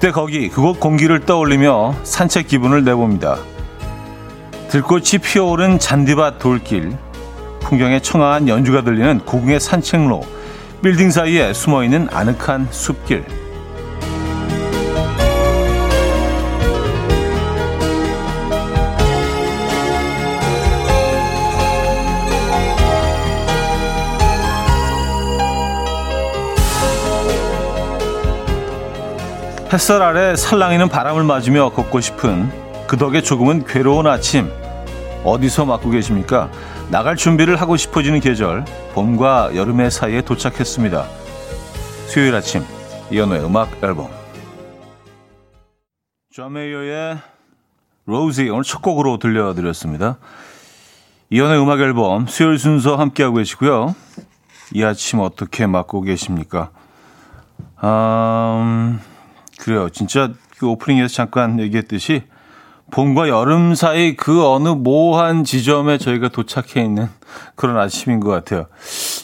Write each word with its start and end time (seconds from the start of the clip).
그때 0.00 0.12
거기 0.12 0.48
그곳 0.48 0.80
공기를 0.80 1.26
떠올리며 1.26 1.94
산책 2.04 2.46
기분을 2.46 2.84
내봅니다. 2.84 3.36
들꽃이 4.70 5.18
피어오른 5.22 5.78
잔디밭 5.78 6.38
돌길, 6.38 6.96
풍경에 7.60 8.00
청아한 8.00 8.48
연주가 8.48 8.80
들리는 8.80 9.18
고궁의 9.26 9.60
산책로, 9.60 10.22
빌딩 10.82 11.10
사이에 11.10 11.52
숨어있는 11.52 12.08
아늑한 12.10 12.68
숲길. 12.70 13.26
햇살 29.72 30.02
아래 30.02 30.34
살랑이는 30.34 30.88
바람을 30.88 31.22
맞으며 31.22 31.70
걷고 31.70 32.00
싶은 32.00 32.50
그 32.88 32.96
덕에 32.96 33.22
조금은 33.22 33.64
괴로운 33.66 34.08
아침 34.08 34.50
어디서 35.22 35.64
맞고 35.64 35.90
계십니까? 35.90 36.50
나갈 36.90 37.14
준비를 37.14 37.54
하고 37.54 37.76
싶어지는 37.76 38.18
계절 38.18 38.64
봄과 38.94 39.54
여름의 39.54 39.92
사이에 39.92 40.22
도착했습니다. 40.22 41.04
수요일 42.08 42.34
아침 42.34 42.64
이연우의 43.12 43.44
음악 43.44 43.68
앨범 43.84 44.08
존 46.32 46.52
메이어의 46.52 47.18
로우지 48.06 48.48
오늘 48.48 48.64
첫 48.64 48.82
곡으로 48.82 49.18
들려드렸습니다. 49.18 50.16
이연우의 51.30 51.62
음악 51.62 51.78
앨범 51.78 52.26
수요일 52.26 52.58
순서 52.58 52.96
함께하고 52.96 53.36
계시고요. 53.36 53.94
이 54.72 54.82
아침 54.82 55.20
어떻게 55.20 55.68
맞고 55.68 56.02
계십니까? 56.02 56.70
음... 57.84 58.98
그래요. 59.60 59.88
진짜 59.90 60.32
그 60.58 60.66
오프닝에서 60.66 61.12
잠깐 61.12 61.60
얘기했듯이 61.60 62.22
봄과 62.90 63.28
여름 63.28 63.74
사이 63.74 64.16
그 64.16 64.44
어느 64.46 64.68
모호한 64.68 65.44
지점에 65.44 65.98
저희가 65.98 66.28
도착해 66.28 66.84
있는 66.84 67.08
그런 67.54 67.76
아침인 67.78 68.20
것 68.20 68.30
같아요. 68.30 68.66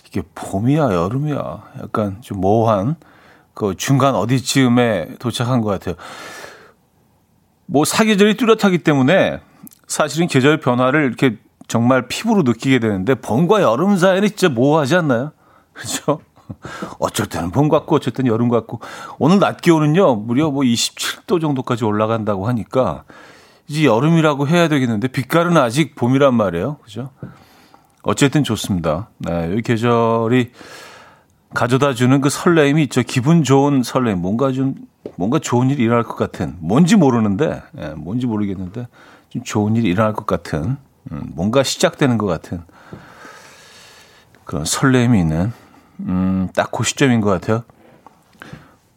이게 0.06 0.22
봄이야, 0.34 0.92
여름이야. 0.92 1.62
약간 1.82 2.18
좀 2.20 2.40
모호한 2.40 2.96
그 3.54 3.74
중간 3.76 4.14
어디쯤에 4.14 5.16
도착한 5.18 5.62
것 5.62 5.70
같아요. 5.70 5.96
뭐 7.64 7.84
사계절이 7.84 8.36
뚜렷하기 8.36 8.78
때문에 8.78 9.40
사실은 9.88 10.28
계절 10.28 10.60
변화를 10.60 11.04
이렇게 11.04 11.38
정말 11.66 12.06
피부로 12.06 12.42
느끼게 12.42 12.78
되는데 12.78 13.14
봄과 13.14 13.62
여름 13.62 13.96
사이는 13.96 14.28
진짜 14.28 14.48
모호하지 14.48 14.96
않나요? 14.96 15.32
그렇죠? 15.72 16.20
어쩔 16.98 17.26
때는 17.26 17.50
봄 17.50 17.68
같고 17.68 17.96
어쩔 17.96 18.12
때는 18.12 18.30
여름 18.30 18.48
같고 18.48 18.80
오늘 19.18 19.38
낮 19.38 19.60
기온은요 19.60 20.16
무려 20.16 20.50
뭐 20.50 20.62
27도 20.62 21.40
정도까지 21.40 21.84
올라간다고 21.84 22.46
하니까 22.48 23.04
이제 23.68 23.84
여름이라고 23.84 24.48
해야 24.48 24.68
되겠는데 24.68 25.08
빛깔은 25.08 25.56
아직 25.56 25.94
봄이란 25.94 26.34
말이에요. 26.34 26.76
그죠? 26.82 27.10
어쨌든 28.02 28.44
좋습니다. 28.44 29.08
네, 29.18 29.56
이 29.56 29.62
계절이 29.62 30.52
가져다 31.52 31.94
주는 31.94 32.20
그 32.20 32.28
설레임이 32.28 32.82
있죠. 32.84 33.02
기분 33.02 33.42
좋은 33.42 33.82
설레임. 33.82 34.18
뭔가 34.18 34.52
좀, 34.52 34.74
뭔가 35.16 35.38
좋은 35.38 35.70
일이 35.70 35.82
일어날 35.82 36.04
것 36.04 36.14
같은. 36.16 36.54
뭔지 36.60 36.96
모르는데, 36.96 37.62
예, 37.78 37.88
뭔지 37.96 38.26
모르겠는데, 38.26 38.86
좀 39.30 39.42
좋은 39.42 39.74
일이 39.74 39.88
일어날 39.88 40.12
것 40.12 40.26
같은, 40.26 40.76
음, 41.10 41.32
뭔가 41.34 41.62
시작되는 41.62 42.18
것 42.18 42.26
같은 42.26 42.62
그런 44.44 44.64
설레임이 44.64 45.18
있는 45.18 45.52
음, 46.00 46.48
딱 46.54 46.70
그 46.70 46.84
시점인 46.84 47.20
것 47.20 47.30
같아요. 47.30 47.64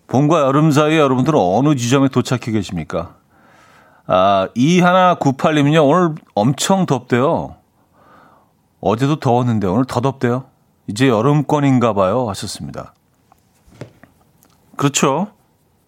봄과 0.07 0.41
여름 0.41 0.71
사이에 0.71 0.97
여러분들은 0.97 1.37
어느 1.39 1.75
지점에 1.75 2.09
도착해 2.09 2.51
계십니까? 2.51 3.15
아, 4.07 4.47
이하나 4.55 5.15
98님은요, 5.15 5.87
오늘 5.87 6.15
엄청 6.33 6.85
덥대요. 6.85 7.55
어제도 8.81 9.19
더웠는데 9.19 9.67
오늘 9.67 9.85
더 9.85 10.01
덥대요. 10.01 10.45
이제 10.87 11.07
여름권인가 11.07 11.93
봐요. 11.93 12.27
하셨습니다. 12.29 12.93
그렇죠. 14.77 15.27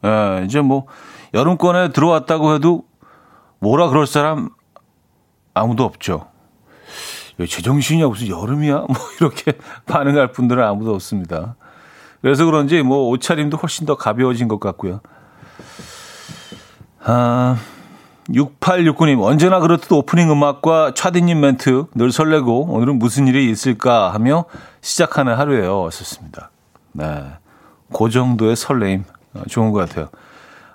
예, 0.05 0.43
이제 0.45 0.61
뭐, 0.61 0.85
여름권에 1.33 1.89
들어왔다고 1.89 2.53
해도 2.53 2.83
뭐라 3.59 3.89
그럴 3.89 4.05
사람 4.05 4.49
아무도 5.53 5.83
없죠. 5.83 6.27
제정신이야 7.37 8.07
무슨 8.07 8.27
여름이야 8.27 8.75
뭐 8.87 8.97
이렇게 9.19 9.53
반응할 9.85 10.31
분들은 10.31 10.63
아무도 10.63 10.93
없습니다. 10.93 11.55
그래서 12.21 12.45
그런지 12.45 12.81
뭐 12.83 13.09
옷차림도 13.09 13.57
훨씬 13.57 13.85
더 13.85 13.95
가벼워진 13.95 14.47
것 14.47 14.59
같고요. 14.59 15.01
아, 17.03 17.57
6869님 18.29 19.23
언제나 19.23 19.59
그렇듯 19.59 19.91
오프닝 19.91 20.31
음악과 20.31 20.93
차디님 20.93 21.39
멘트 21.39 21.85
늘 21.95 22.11
설레고 22.11 22.67
오늘은 22.73 22.99
무슨 22.99 23.27
일이 23.27 23.49
있을까 23.49 24.13
하며 24.13 24.45
시작하는 24.81 25.35
하루예요. 25.35 25.89
썼습니다. 25.91 26.51
네, 26.91 27.23
그 27.91 28.09
정도의 28.09 28.55
설레임 28.55 29.03
어, 29.33 29.41
좋은 29.49 29.71
것 29.71 29.79
같아요. 29.79 30.09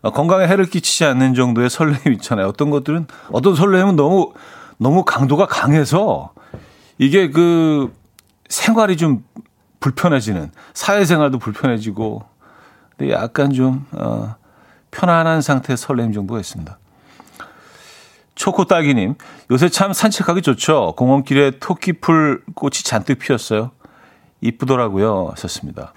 어, 0.03 0.11
건강에 0.11 0.47
해를 0.49 0.67
끼치지 0.67 1.05
않는 1.05 1.35
정도의 1.35 1.71
설레임 1.71 2.13
있잖아요. 2.15 2.49
어떤 2.49 2.71
것들은 2.71 3.07
어떤 3.31 3.55
설레임은 3.55 3.97
너무 3.97 4.33
너무 4.79 5.05
강도가 5.05 5.47
강해서 5.47 6.33
이게 6.99 7.31
그 7.31 7.95
생활이 8.49 8.97
좀 8.97 9.25
불편해지는 9.81 10.51
사회생활도 10.75 11.39
불편해지고 11.39 12.25
근데 12.97 13.13
약간 13.13 13.53
좀 13.53 13.87
어, 13.93 14.35
편안한 14.91 15.43
상태의 15.43 15.77
설렘 15.77 16.13
정도가 16.13 16.41
있습니다. 16.41 16.79
초코딸기님, 18.35 19.15
요새 19.51 19.69
참 19.69 19.93
산책하기 19.93 20.43
좋죠. 20.43 20.95
공원길에 20.97 21.53
토끼풀 21.59 22.45
꽃이 22.55 22.73
잔뜩 22.85 23.19
피었어요. 23.19 23.71
이쁘더라고요. 24.43 25.31
하셨습니다. 25.33 25.95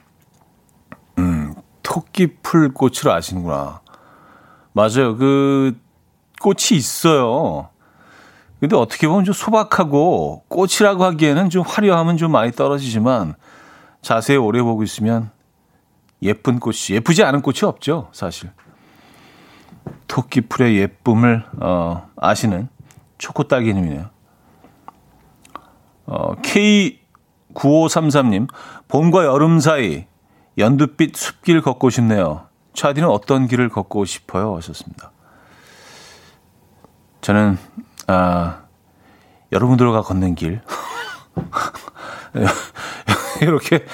음, 1.18 1.54
토끼풀 1.84 2.74
꽃을 2.74 3.10
아시는구나. 3.10 3.82
맞아요. 4.72 5.18
그 5.18 5.78
꽃이 6.42 6.78
있어요. 6.78 7.70
근데 8.60 8.76
어떻게 8.76 9.08
보면 9.08 9.24
좀 9.24 9.34
소박하고 9.34 10.44
꽃이라고 10.50 11.06
하기에는 11.06 11.50
좀 11.50 11.64
화려함은 11.66 12.18
좀 12.18 12.32
많이 12.32 12.52
떨어지지만 12.52 13.36
자세히 14.02 14.38
오래 14.38 14.62
보고 14.62 14.84
있으면 14.84 15.32
예쁜 16.22 16.60
꽃이 16.60 16.92
예쁘지 16.92 17.24
않은 17.24 17.42
꽃이 17.42 17.60
없죠 17.64 18.10
사실 18.12 18.52
토끼풀의 20.08 20.78
예쁨을 20.78 21.46
어, 21.62 22.10
아시는 22.18 22.68
초코딸기님이네요. 23.18 24.10
어, 26.08 26.36
K9533님 26.36 28.50
봄과 28.88 29.26
여름 29.26 29.60
사이 29.60 30.06
연두빛 30.58 31.16
숲길 31.16 31.62
걷고 31.62 31.90
싶네요. 31.90 32.48
차디는 32.74 33.08
어떤 33.08 33.48
길을 33.48 33.70
걷고 33.70 34.04
싶어요? 34.06 34.56
하셨습니다. 34.58 35.12
저는 37.22 37.58
아, 38.12 38.64
여러분들과 39.52 40.02
걷는 40.02 40.34
길. 40.34 40.62
이렇게, 43.42 43.86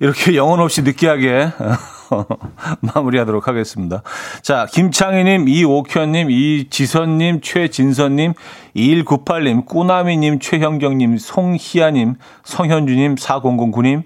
이렇게 0.00 0.34
영혼 0.34 0.58
없이 0.58 0.82
느끼하게 0.82 1.52
마무리하도록 2.80 3.46
하겠습니다. 3.46 4.02
자, 4.42 4.66
김창희님, 4.72 5.46
이옥현님, 5.46 6.32
이지선님, 6.32 7.42
최진선님, 7.42 8.32
2198님, 8.74 9.66
꾸나미님, 9.66 10.40
최형경님, 10.40 11.18
송희아님, 11.18 12.16
성현주님, 12.42 13.14
4009님, 13.14 14.02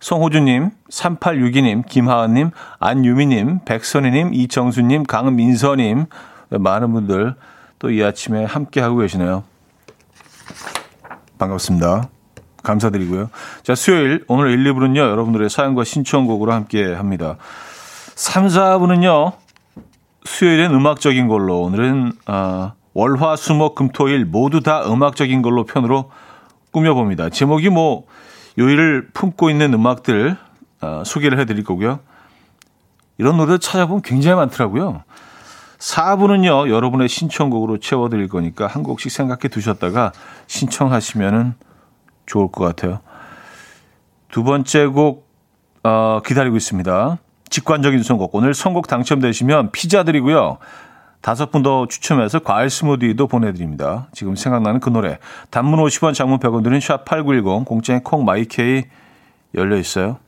송호주님, 0.00 0.72
3862님, 0.90 1.88
김하은님, 1.88 2.50
안유미님, 2.78 3.60
백선희님, 3.64 4.34
이정수님, 4.34 5.04
강민서님, 5.04 6.04
많은 6.50 6.92
분들 6.92 7.34
또 7.80 7.90
이 7.90 8.02
아침에 8.04 8.44
함께하고 8.44 8.98
계시네요. 8.98 9.42
반갑습니다. 11.38 12.08
감사드리고요. 12.62 13.30
자, 13.62 13.74
수요일, 13.74 14.22
오늘 14.28 14.50
1, 14.50 14.64
2부는요, 14.64 14.98
여러분들의 14.98 15.48
사연과 15.48 15.84
신청곡으로 15.84 16.52
함께 16.52 16.92
합니다. 16.92 17.36
3, 18.14 18.48
4부는요, 18.48 19.32
수요일엔 20.24 20.72
음악적인 20.74 21.26
걸로, 21.26 21.62
오늘은, 21.62 22.12
아, 22.26 22.74
월화, 22.92 23.36
수목, 23.36 23.74
금 23.76 23.88
토 23.92 24.08
일 24.10 24.26
모두 24.26 24.60
다 24.60 24.82
음악적인 24.86 25.40
걸로 25.40 25.64
편으로 25.64 26.10
꾸며봅니다. 26.72 27.30
제목이 27.30 27.70
뭐, 27.70 28.04
요일을 28.58 29.08
품고 29.14 29.48
있는 29.48 29.72
음악들, 29.72 30.36
아, 30.82 31.02
소개를 31.06 31.38
해드릴 31.38 31.64
거고요. 31.64 32.00
이런 33.16 33.38
노래 33.38 33.56
찾아보면 33.56 34.02
굉장히 34.02 34.36
많더라고요. 34.36 35.02
4부는요, 35.80 36.68
여러분의 36.68 37.08
신청곡으로 37.08 37.78
채워드릴 37.78 38.28
거니까 38.28 38.66
한 38.66 38.82
곡씩 38.82 39.10
생각해 39.10 39.48
두셨다가 39.50 40.12
신청하시면 40.46 41.54
좋을 42.26 42.52
것 42.52 42.64
같아요. 42.64 43.00
두 44.30 44.44
번째 44.44 44.86
곡, 44.86 45.26
어, 45.82 46.20
기다리고 46.24 46.56
있습니다. 46.56 47.18
직관적인 47.48 48.02
선곡. 48.02 48.34
오늘 48.34 48.54
선곡 48.54 48.86
당첨되시면 48.86 49.72
피자 49.72 50.04
드리고요. 50.04 50.58
다섯 51.20 51.50
분 51.50 51.62
더 51.62 51.86
추첨해서 51.86 52.38
과일 52.38 52.70
스무디도 52.70 53.26
보내드립니다. 53.26 54.08
지금 54.12 54.36
생각나는 54.36 54.80
그 54.80 54.88
노래. 54.90 55.18
단문 55.50 55.78
50원, 55.80 56.14
장문 56.14 56.38
100원 56.38 56.62
드는 56.62 56.78
샵8910, 56.78 57.64
공짜인 57.64 58.02
콩 58.02 58.24
마이케이 58.24 58.84
열려 59.54 59.76
있어요. 59.76 60.18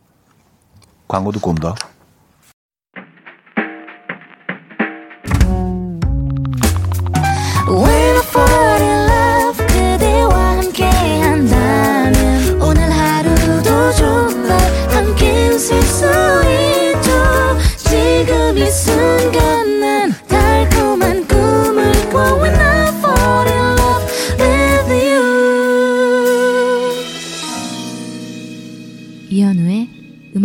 광고 1.09 1.31
듣고 1.31 1.51
옵니다. 1.51 1.75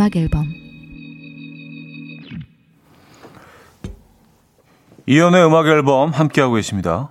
음악 0.08 0.16
앨범 0.16 0.54
이연의 5.06 5.46
음악 5.46 5.68
앨범 5.68 6.12
함께하고 6.12 6.54
계십니다. 6.56 7.10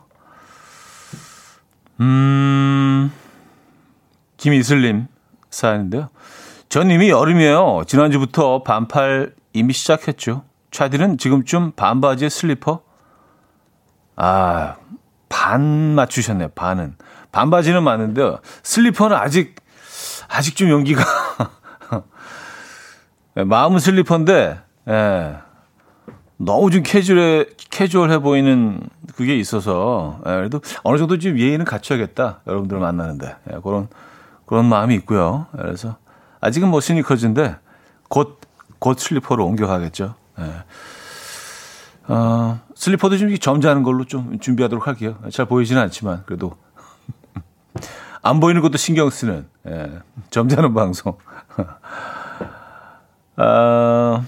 음, 2.01 3.13
김이슬님 4.39 5.09
사연인데요. 5.51 6.09
전 6.69 6.91
이미 6.91 7.11
여름이에요. 7.11 7.85
지난주부터 7.87 8.63
반팔 8.63 9.35
이미 9.53 9.73
시작했죠. 9.73 10.45
차디는 10.71 11.19
지금쯤 11.19 11.73
반바지에 11.73 12.29
슬리퍼? 12.29 12.83
아, 14.17 14.77
반 15.29 15.63
맞추셨네요. 15.95 16.49
반은. 16.55 16.97
반바지는 17.33 17.83
맞는데 17.83 18.37
슬리퍼는 18.63 19.17
아직, 19.17 19.57
아직 20.29 20.57
좀 20.57 20.71
용기가 20.71 21.03
예, 21.03 21.47
마음은 23.45 23.79
슬리퍼인데, 23.79 24.59
예. 24.89 25.37
너무 26.39 26.71
좀 26.71 26.83
캐주얼해, 26.83 27.47
캐주얼해 27.71 28.19
보이는 28.19 28.81
그게 29.15 29.37
있어서, 29.37 30.21
예, 30.27 30.31
그래도 30.31 30.61
어느 30.83 30.99
정도 30.99 31.19
좀 31.19 31.39
예의는 31.39 31.65
갖춰야겠다. 31.65 32.41
여러분들 32.47 32.79
만나는데. 32.79 33.37
예, 33.53 33.59
그런, 33.63 33.89
그런 34.47 34.67
마음이 34.67 34.95
있고요. 34.97 35.47
예, 35.59 35.63
그래서 35.63 35.97
아직은 36.41 36.69
뭐 36.69 36.81
스니커즈인데, 36.81 37.57
곧, 38.09 38.41
곧 38.79 38.99
슬리퍼로 38.99 39.45
옮겨가겠죠. 39.45 40.15
예. 40.39 40.53
어, 42.09 42.61
슬리퍼도 42.75 43.19
좀 43.19 43.37
점잖은 43.37 43.83
걸로 43.83 44.05
좀 44.05 44.39
준비하도록 44.39 44.87
할게요. 44.87 45.19
잘 45.31 45.47
보이지는 45.47 45.83
않지만, 45.83 46.23
그래도. 46.27 46.57
안 48.23 48.41
보이는 48.41 48.63
것도 48.63 48.79
신경 48.79 49.11
쓰는, 49.11 49.47
예, 49.67 50.01
점잖은 50.31 50.73
방송. 50.73 51.17
어, 53.37 54.25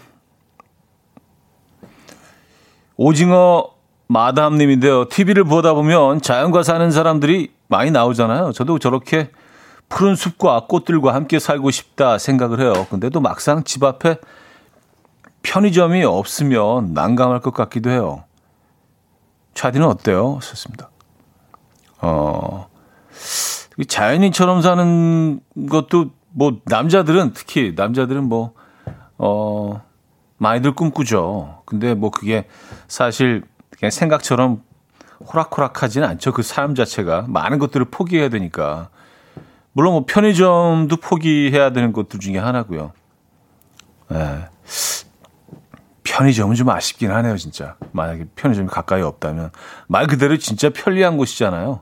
오징어 2.97 3.71
마담님인데요. 4.09 5.09
TV를 5.09 5.45
보다 5.45 5.75
보면 5.75 6.21
자연과 6.21 6.63
사는 6.63 6.91
사람들이 6.91 7.53
많이 7.69 7.91
나오잖아요. 7.91 8.53
저도 8.53 8.79
저렇게 8.79 9.31
푸른 9.89 10.15
숲과 10.15 10.67
꽃들과 10.69 11.15
함께 11.15 11.39
살고 11.39 11.71
싶다 11.71 12.19
생각을 12.19 12.61
해요. 12.61 12.87
근데 12.91 13.09
또 13.09 13.21
막상 13.21 13.65
집 13.65 13.85
앞에 13.85 14.17
편의점이 15.43 16.05
없으면 16.05 16.93
난감할 16.93 17.41
것 17.41 17.55
같기도 17.55 17.91
해요. 17.91 18.25
차디는 19.55 19.87
어때요? 19.87 20.39
썼습니다. 20.43 20.91
어, 22.01 22.69
자연인처럼 23.87 24.63
사는 24.63 25.41
것도 25.69 26.11
뭐 26.31 26.59
남자들은 26.65 27.33
특히 27.33 27.73
남자들은 27.75 28.25
뭐 28.25 28.53
어, 29.19 29.83
많이들 30.39 30.73
꿈꾸죠. 30.73 31.63
근데 31.67 31.95
뭐 31.95 32.11
그게 32.11 32.47
사실 32.87 33.43
그냥 33.71 33.91
생각처럼 33.91 34.63
호락호락하지는 35.21 36.07
않죠. 36.09 36.33
그 36.33 36.43
사람 36.43 36.75
자체가 36.75 37.27
많은 37.29 37.59
것들을 37.59 37.87
포기해야 37.91 38.29
되니까. 38.29 38.89
물론 39.73 39.93
뭐 39.93 40.05
편의점도 40.07 40.97
포기해야 40.97 41.71
되는 41.71 41.93
것들 41.93 42.21
중에 42.21 42.39
하나고요. 42.39 42.93
네. 44.09 44.47
편의점은 46.05 46.55
좀 46.55 46.71
아쉽긴 46.71 47.11
하네요, 47.11 47.37
진짜. 47.37 47.77
만약에 47.93 48.27
편의점이 48.35 48.69
가까이 48.69 49.03
없다면. 49.03 49.51
말 49.87 50.07
그대로 50.07 50.37
진짜 50.37 50.71
편리한 50.71 51.17
곳이잖아요. 51.17 51.81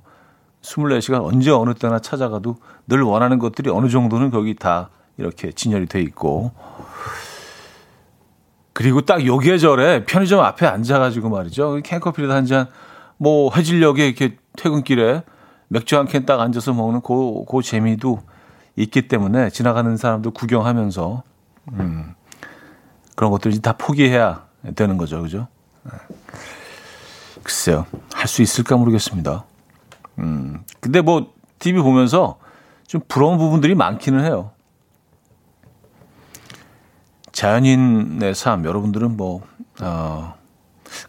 24시간 0.63 1.25
언제 1.25 1.51
어느 1.51 1.75
때나 1.75 2.01
찾아가도 2.01 2.57
늘 2.89 3.03
원하는 3.03 3.39
것들이 3.39 3.71
어느 3.71 3.89
정도는 3.89 4.31
거기 4.31 4.55
다 4.55 4.91
이렇게 5.19 5.53
진열이 5.53 5.87
돼 5.87 6.01
있고. 6.03 6.53
그리고 8.73 9.01
딱 9.01 9.25
요 9.27 9.39
계절에 9.39 10.05
편의점 10.05 10.41
앞에 10.41 10.67
앉아가지고 10.67 11.31
말이죠. 11.31 11.81
캔커피를 11.83 12.31
한 12.31 12.45
잔, 12.45 12.69
뭐, 13.17 13.51
해질녘에 13.55 14.07
이렇게 14.07 14.37
퇴근길에 14.57 15.23
맥주 15.69 15.97
한 15.97 16.07
캔 16.07 16.27
딱 16.27 16.41
앉아서 16.41 16.75
먹는 16.75 17.01
그, 17.01 17.45
그 17.51 17.63
재미도 17.63 18.21
있기 18.77 19.09
때문에 19.09 19.49
지나가는 19.51 19.97
사람도 19.97 20.33
구경하면서, 20.33 21.23
음, 21.73 22.15
그런 23.15 23.31
것들 23.31 23.61
다 23.63 23.73
포기해야 23.73 24.45
되는 24.75 24.99
거죠. 24.99 25.23
그죠? 25.23 25.49
네. 25.85 25.91
글쎄요. 27.43 27.87
할 28.13 28.29
수 28.29 28.43
있을까 28.43 28.77
모르겠습니다. 28.77 29.45
음, 30.19 30.63
근데 30.81 31.01
뭐, 31.01 31.33
TV 31.59 31.81
보면서 31.81 32.39
좀 32.87 33.01
부러운 33.09 33.39
부분들이 33.39 33.75
많기는 33.75 34.23
해요. 34.23 34.51
자연인의 37.37 38.35
삶 38.35 38.65
여러분들은 38.65 39.19
뭐 39.19 39.43
어, 39.83 40.35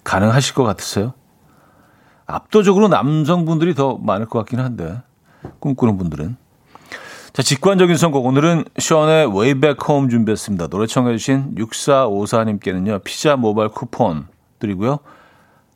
가능하실 0.03 0.55
것 0.55 0.65
같으세요? 0.65 1.13
압도적으로 2.25 2.89
남성분들이 2.89 3.73
더 3.73 3.97
많을 3.97 4.25
것 4.25 4.39
같긴 4.39 4.59
한데 4.59 5.01
꿈꾸는 5.59 5.97
분들은 5.97 6.35
자 7.31 7.41
직관적인 7.41 7.95
선곡 7.95 8.25
오늘은 8.25 8.65
션의 8.77 9.27
Way 9.27 9.53
Back 9.53 9.77
Home 9.87 10.09
준비했습니다. 10.09 10.67
노래 10.67 10.85
청해주신 10.85 11.55
6454님께는요 11.55 13.05
피자 13.05 13.37
모바일 13.37 13.69
쿠폰 13.69 14.27
드리고요 14.59 14.99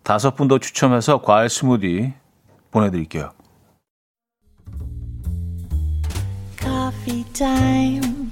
다섯 0.04 0.36
분 0.36 0.50
더 0.50 0.58
추첨해서 0.58 1.22
과일 1.22 1.48
스무디 1.48 2.12
보내드릴게요. 2.72 3.32
Coffee 6.60 7.24
time. 7.32 8.32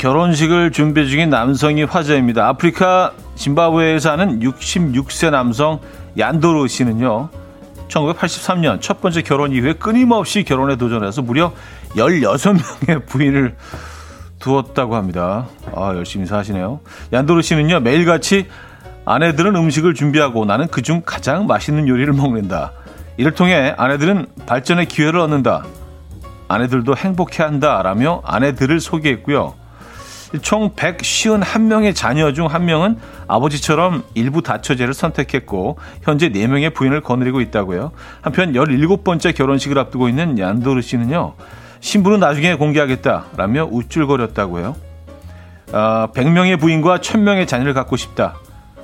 결혼식을 0.00 0.72
준비 0.72 1.10
중인 1.10 1.28
남성이 1.28 1.84
화제입니다. 1.84 2.48
아프리카 2.48 3.12
짐바브웨에 3.34 3.98
사는 3.98 4.40
66세 4.40 5.30
남성 5.30 5.78
얀도로 6.16 6.68
씨는요. 6.68 7.28
1983년 7.88 8.80
첫 8.80 9.02
번째 9.02 9.20
결혼 9.20 9.52
이후에 9.52 9.74
끊임없이 9.74 10.42
결혼에 10.42 10.76
도전해서 10.76 11.20
무려 11.20 11.52
16명의 11.96 13.04
부인을 13.04 13.56
두었다고 14.38 14.96
합니다. 14.96 15.48
아, 15.76 15.92
열심히 15.94 16.24
사시네요. 16.24 16.80
얀도로 17.12 17.42
씨는요, 17.42 17.80
매일같이 17.80 18.48
아내들은 19.04 19.54
음식을 19.54 19.92
준비하고 19.92 20.46
나는 20.46 20.68
그중 20.68 21.02
가장 21.04 21.46
맛있는 21.46 21.88
요리를 21.88 22.10
먹는다. 22.14 22.72
이를 23.18 23.32
통해 23.32 23.74
아내들은 23.76 24.28
발전의 24.46 24.86
기회를 24.86 25.20
얻는다. 25.20 25.66
아내들도 26.48 26.96
행복해 26.96 27.42
한다. 27.42 27.82
라며 27.82 28.22
아내들을 28.24 28.80
소개했고요. 28.80 29.59
총 30.42 30.70
151명의 30.74 31.94
자녀 31.94 32.32
중 32.32 32.46
한 32.46 32.64
명은 32.64 32.98
아버지처럼 33.26 34.04
일부 34.14 34.42
다처제를 34.42 34.94
선택했고 34.94 35.78
현재 36.02 36.30
4명의 36.30 36.72
부인을 36.74 37.00
거느리고 37.00 37.40
있다고요. 37.40 37.92
한편 38.22 38.52
17번째 38.52 39.34
결혼식을 39.34 39.78
앞두고 39.78 40.08
있는 40.08 40.38
얀도르 40.38 40.82
씨는요. 40.82 41.34
신부는 41.80 42.20
나중에 42.20 42.54
공개하겠다라며 42.54 43.68
우쭐거렸다고요. 43.70 44.76
어, 45.72 46.08
100명의 46.14 46.58
부인과 46.58 46.98
1000명의 46.98 47.46
자녀를 47.46 47.74
갖고 47.74 47.96
싶다. 47.96 48.34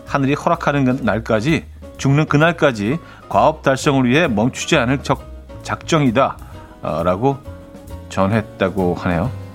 하늘이 0.06 0.34
허락하는 0.34 1.00
날까지 1.02 1.64
죽는 1.98 2.26
그날까지 2.26 2.98
과업 3.28 3.62
달성을 3.62 4.08
위해 4.08 4.28
멈추지 4.28 4.76
않을 4.76 5.02
적, 5.02 5.24
작정이다 5.62 6.36
어, 6.82 7.02
라고 7.02 7.38
전했다고 8.08 8.94
하네요. 8.94 9.45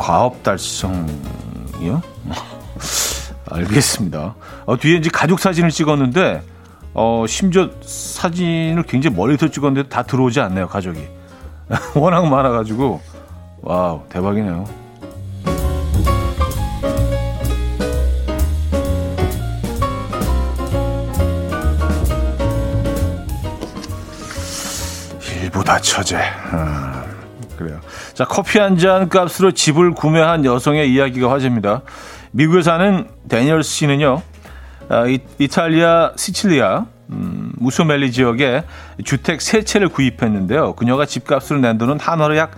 과업 0.00 0.42
달성이요? 0.42 2.00
알겠습니다. 3.52 4.34
어, 4.64 4.76
뒤에 4.78 4.96
이제 4.96 5.10
가족 5.12 5.38
사진을 5.38 5.70
찍었는데 5.70 6.42
어, 6.94 7.26
심지어 7.28 7.68
사진을 7.82 8.84
굉장히 8.84 9.14
멀리서 9.14 9.50
찍었는데 9.50 9.90
다 9.90 10.02
들어오지 10.02 10.40
않네요, 10.40 10.68
가족이. 10.68 11.06
워낙 11.94 12.26
많아가지고. 12.26 12.98
와우, 13.60 14.02
대박이네요. 14.08 14.64
일보다 25.42 25.78
처제. 25.78 26.16
아, 26.16 27.04
그래요. 27.60 27.80
자, 28.14 28.24
커피 28.24 28.58
한 28.58 28.78
잔 28.78 29.10
값으로 29.10 29.52
집을 29.52 29.90
구매한 29.92 30.44
여성의 30.46 30.90
이야기가 30.90 31.30
화제입니다. 31.30 31.82
미국에 32.30 32.62
사는 32.62 33.06
데니얼 33.28 33.62
씨는요, 33.62 34.22
아, 34.88 35.04
이, 35.06 35.48
탈리아 35.48 36.12
시칠리아 36.16 36.86
음, 37.10 37.52
무소멜리 37.56 38.10
지역에 38.12 38.64
주택 39.04 39.42
세 39.42 39.62
채를 39.62 39.88
구입했는데요. 39.88 40.74
그녀가 40.74 41.04
집값을 41.04 41.60
낸 41.60 41.76
돈은 41.76 42.00
한화로 42.00 42.38
약 42.38 42.52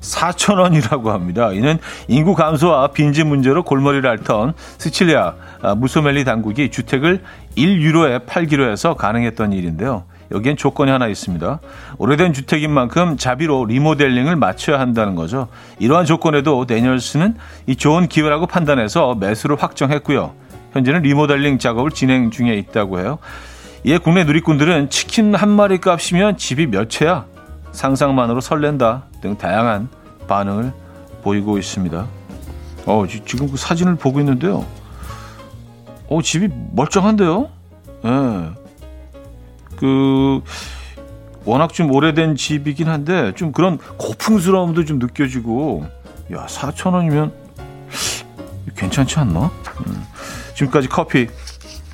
4천 0.00 0.58
원이라고 0.58 1.10
합니다. 1.10 1.50
이는 1.52 1.78
인구 2.06 2.34
감소와 2.34 2.92
빈집 2.92 3.26
문제로 3.26 3.62
골머리를 3.64 4.08
앓던 4.08 4.54
시칠리아 4.78 5.34
아, 5.60 5.74
무소멜리 5.74 6.24
당국이 6.24 6.70
주택을 6.70 7.22
1유로에 7.56 8.24
팔기로 8.24 8.70
해서 8.70 8.94
가능했던 8.94 9.52
일인데요. 9.52 10.04
여기엔 10.30 10.56
조건이 10.56 10.90
하나 10.90 11.06
있습니다. 11.06 11.60
오래된 11.98 12.32
주택인 12.32 12.70
만큼 12.70 13.16
자비로 13.16 13.64
리모델링을 13.66 14.36
맞춰야 14.36 14.78
한다는 14.78 15.14
거죠. 15.14 15.48
이러한 15.78 16.04
조건에도 16.04 16.66
데니얼스는 16.66 17.36
이 17.66 17.76
좋은 17.76 18.08
기회라고 18.08 18.46
판단해서 18.46 19.14
매수를 19.14 19.56
확정했고요. 19.56 20.34
현재는 20.72 21.02
리모델링 21.02 21.58
작업을 21.58 21.90
진행 21.90 22.30
중에 22.30 22.54
있다고 22.54 23.00
해요. 23.00 23.18
이에 23.84 23.98
국내 23.98 24.24
누리꾼들은 24.24 24.90
치킨 24.90 25.34
한 25.34 25.48
마리 25.48 25.78
값이면 25.78 26.36
집이 26.36 26.66
몇 26.66 26.90
채야? 26.90 27.24
상상만으로 27.72 28.40
설렌다 28.40 29.04
등 29.20 29.38
다양한 29.38 29.88
반응을 30.26 30.72
보이고 31.22 31.58
있습니다. 31.58 32.06
어, 32.86 33.04
지금 33.06 33.50
그 33.50 33.56
사진을 33.56 33.96
보고 33.96 34.18
있는데요. 34.20 34.64
어, 36.08 36.22
집이 36.22 36.48
멀쩡한데요? 36.72 37.48
예. 38.04 38.67
네. 39.78 39.86
그, 39.86 40.42
워낙 41.44 41.72
좀 41.72 41.90
오래된 41.90 42.36
집이긴 42.36 42.88
한데, 42.88 43.32
좀 43.34 43.52
그런 43.52 43.78
고풍스러움도 43.78 44.84
좀 44.84 44.98
느껴지고, 44.98 45.86
야, 46.32 46.46
4천 46.46 46.92
원이면 46.94 47.32
괜찮지 48.76 49.18
않나? 49.18 49.50
음. 49.86 50.04
지금까지 50.54 50.88
커피 50.88 51.28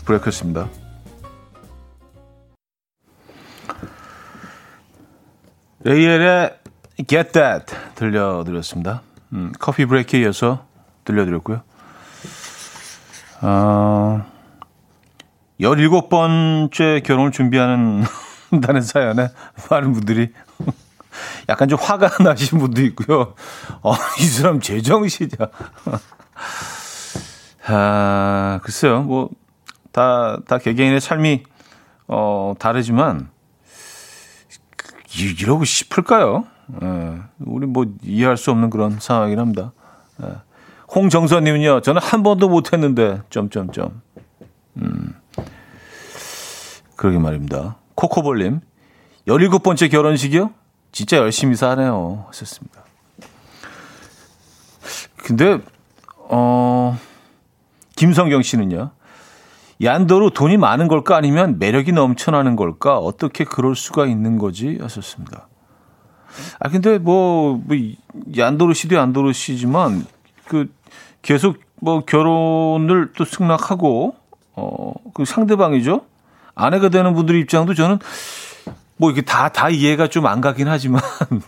브레이크였습니다. 0.05 0.69
레이엘의 5.85 6.59
Get 7.07 7.33
That 7.33 7.77
들려드렸습니다. 7.95 9.03
음, 9.33 9.53
커피 9.59 9.85
브레이크에 9.85 10.21
이어서 10.21 10.65
들려드렸고요. 11.05 11.61
어, 13.43 14.25
17번째 15.61 17.03
결혼을 17.03 17.31
준비하는 17.31 18.05
다는 18.63 18.83
사연에 18.83 19.29
많은 19.71 19.93
분들이 19.93 20.31
약간 21.49 21.69
좀 21.69 21.79
화가 21.81 22.23
나신 22.23 22.59
분도 22.59 22.83
있고요. 22.83 23.35
어, 23.83 23.95
이 24.21 24.25
사람 24.25 24.61
제정신이야. 24.61 25.39
아, 27.67 28.61
글쎄요. 28.63 29.03
뭐, 29.03 29.31
다, 29.93 30.39
다 30.47 30.59
개개인의 30.59 31.01
삶이, 31.01 31.45
어, 32.09 32.55
다르지만, 32.59 33.31
이, 35.17 35.35
이러고 35.41 35.65
싶을까요? 35.65 36.45
예, 36.83 37.21
우리 37.41 37.67
뭐 37.67 37.87
이해할 38.03 38.37
수 38.37 38.51
없는 38.51 38.71
그런 38.71 38.99
상황이긴 38.99 39.39
합니다. 39.39 39.73
예. 40.23 40.35
홍정선님은요, 40.95 41.81
저는 41.81 42.03
한 42.03 42.23
번도 42.23 42.49
못 42.49 42.73
했는데, 42.73 43.23
점점점. 43.31 44.03
음. 44.79 45.15
그러게 46.97 47.19
말입니다. 47.19 47.77
코코볼님, 47.95 48.61
17번째 49.27 49.91
결혼식이요? 49.91 50.51
진짜 50.93 51.17
열심히 51.19 51.57
사네요. 51.57 52.25
하셨습니다. 52.29 52.85
근데, 55.17 55.59
어, 56.29 56.99
김성경 57.97 58.43
씨는요. 58.43 58.91
얀도로 59.83 60.31
돈이 60.31 60.57
많은 60.57 60.89
걸까 60.89 61.17
아니면 61.17 61.59
매력이 61.59 61.93
넘쳐나는 61.93 62.55
걸까 62.57 62.99
어떻게 62.99 63.45
그럴 63.45 63.75
수가 63.75 64.07
있는 64.07 64.39
거지 64.39 64.79
하셨습니다. 64.81 65.49
아 66.61 66.69
근데 66.69 66.99
뭐, 66.99 67.61
뭐 67.65 67.77
얀도로 68.37 68.73
씨도 68.73 68.97
얀도로 68.97 69.33
씨지만 69.33 70.07
그 70.47 70.73
계속 71.23 71.59
뭐 71.81 72.05
결혼을 72.05 73.13
또 73.17 73.25
승낙하고 73.25 74.15
어 74.55 74.95
그 75.15 75.25
상대방이죠 75.25 76.05
아내가 76.55 76.89
되는 76.89 77.15
분들 77.15 77.35
입장도 77.37 77.75
저는 77.75 77.99
뭐 78.97 79.11
이게 79.11 79.23
다 79.23 79.49
다 79.49 79.69
이해가 79.71 80.09
좀 80.09 80.27
안 80.27 80.41
가긴 80.41 80.69
하지만 80.69 81.01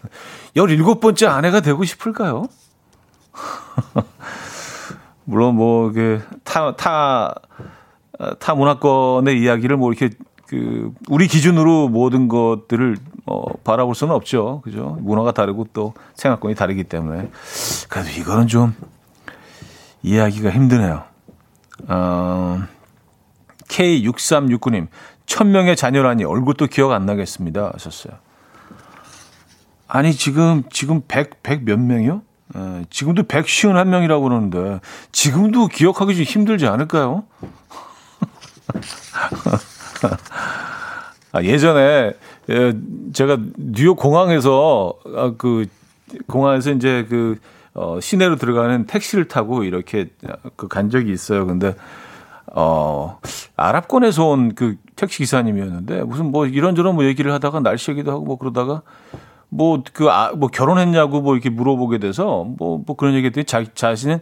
열일곱 0.56 1.00
번째 1.00 1.26
아내가 1.26 1.60
되고 1.60 1.84
싶을까요? 1.84 2.46
물론 5.25 5.56
뭐, 5.56 5.90
그, 5.92 6.22
타, 6.44 6.75
타, 6.76 7.34
타 8.38 8.54
문화권의 8.54 9.40
이야기를 9.40 9.76
뭐 9.76 9.92
이렇게 9.92 10.14
그, 10.46 10.92
우리 11.08 11.26
기준으로 11.26 11.88
모든 11.88 12.28
것들을 12.28 12.96
어, 13.26 13.42
바라볼 13.64 13.96
수는 13.96 14.14
없죠. 14.14 14.60
그죠? 14.62 14.96
문화가 15.00 15.32
다르고 15.32 15.66
또 15.72 15.94
생각권이 16.14 16.54
다르기 16.54 16.84
때문에. 16.84 17.28
그래도 17.88 18.08
이거는 18.10 18.46
좀 18.46 18.75
이해하기가 20.04 20.50
힘드네요. 20.50 21.02
어, 21.88 22.62
K6369님, 23.68 24.88
천명의 25.26 25.76
자녀라니 25.76 26.25
얼굴도 26.25 26.66
기억 26.68 26.92
안 26.92 27.06
나겠습니다. 27.06 27.70
하셨어요. 27.75 28.14
아니, 29.88 30.12
지금, 30.12 30.62
지금 30.70 31.02
100, 31.06 31.42
100 31.42 31.64
몇 31.64 31.78
명이요? 31.78 32.23
예, 32.56 32.85
지금도 32.90 33.25
151명이라고 33.25 34.23
그러는데 34.23 34.80
지금도 35.12 35.68
기억하기 35.68 36.14
좀 36.14 36.25
힘들지 36.25 36.66
않을까요? 36.66 37.25
아, 41.32 41.42
예전에 41.42 42.12
예, 42.49 42.73
제가 43.12 43.38
뉴욕 43.58 43.96
공항에서 43.96 44.94
아, 45.16 45.32
그 45.37 45.66
공항에서 46.28 46.70
이제 46.70 47.04
그 47.08 47.38
어, 47.75 47.99
시내로 48.00 48.37
들어가는 48.37 48.87
택시를 48.87 49.28
타고 49.28 49.64
이렇게 49.64 50.08
그 50.56 50.68
간 50.68 50.88
적이 50.88 51.12
있어요. 51.12 51.46
근데 51.46 51.75
어 52.58 53.18
아랍권에서 53.56 54.26
온 54.26 54.54
그 54.54 54.76
택시 54.96 55.18
기사님이었는데 55.18 56.02
무슨 56.04 56.32
뭐 56.32 56.46
이런저런 56.46 56.94
뭐 56.94 57.04
얘기를 57.04 57.32
하다가 57.32 57.60
날씨 57.60 57.90
얘기도 57.90 58.10
하고 58.12 58.25
뭐 58.25 58.38
그러다가 58.38 58.82
뭐, 59.48 59.80
그, 59.92 60.08
아, 60.10 60.32
뭐, 60.32 60.48
결혼했냐고 60.48 61.20
뭐 61.20 61.34
이렇게 61.34 61.50
물어보게 61.50 61.98
돼서 61.98 62.44
뭐, 62.44 62.82
뭐 62.84 62.96
그런 62.96 63.14
얘기 63.14 63.26
했더니 63.28 63.44
자, 63.44 63.64
자신은, 63.75 64.18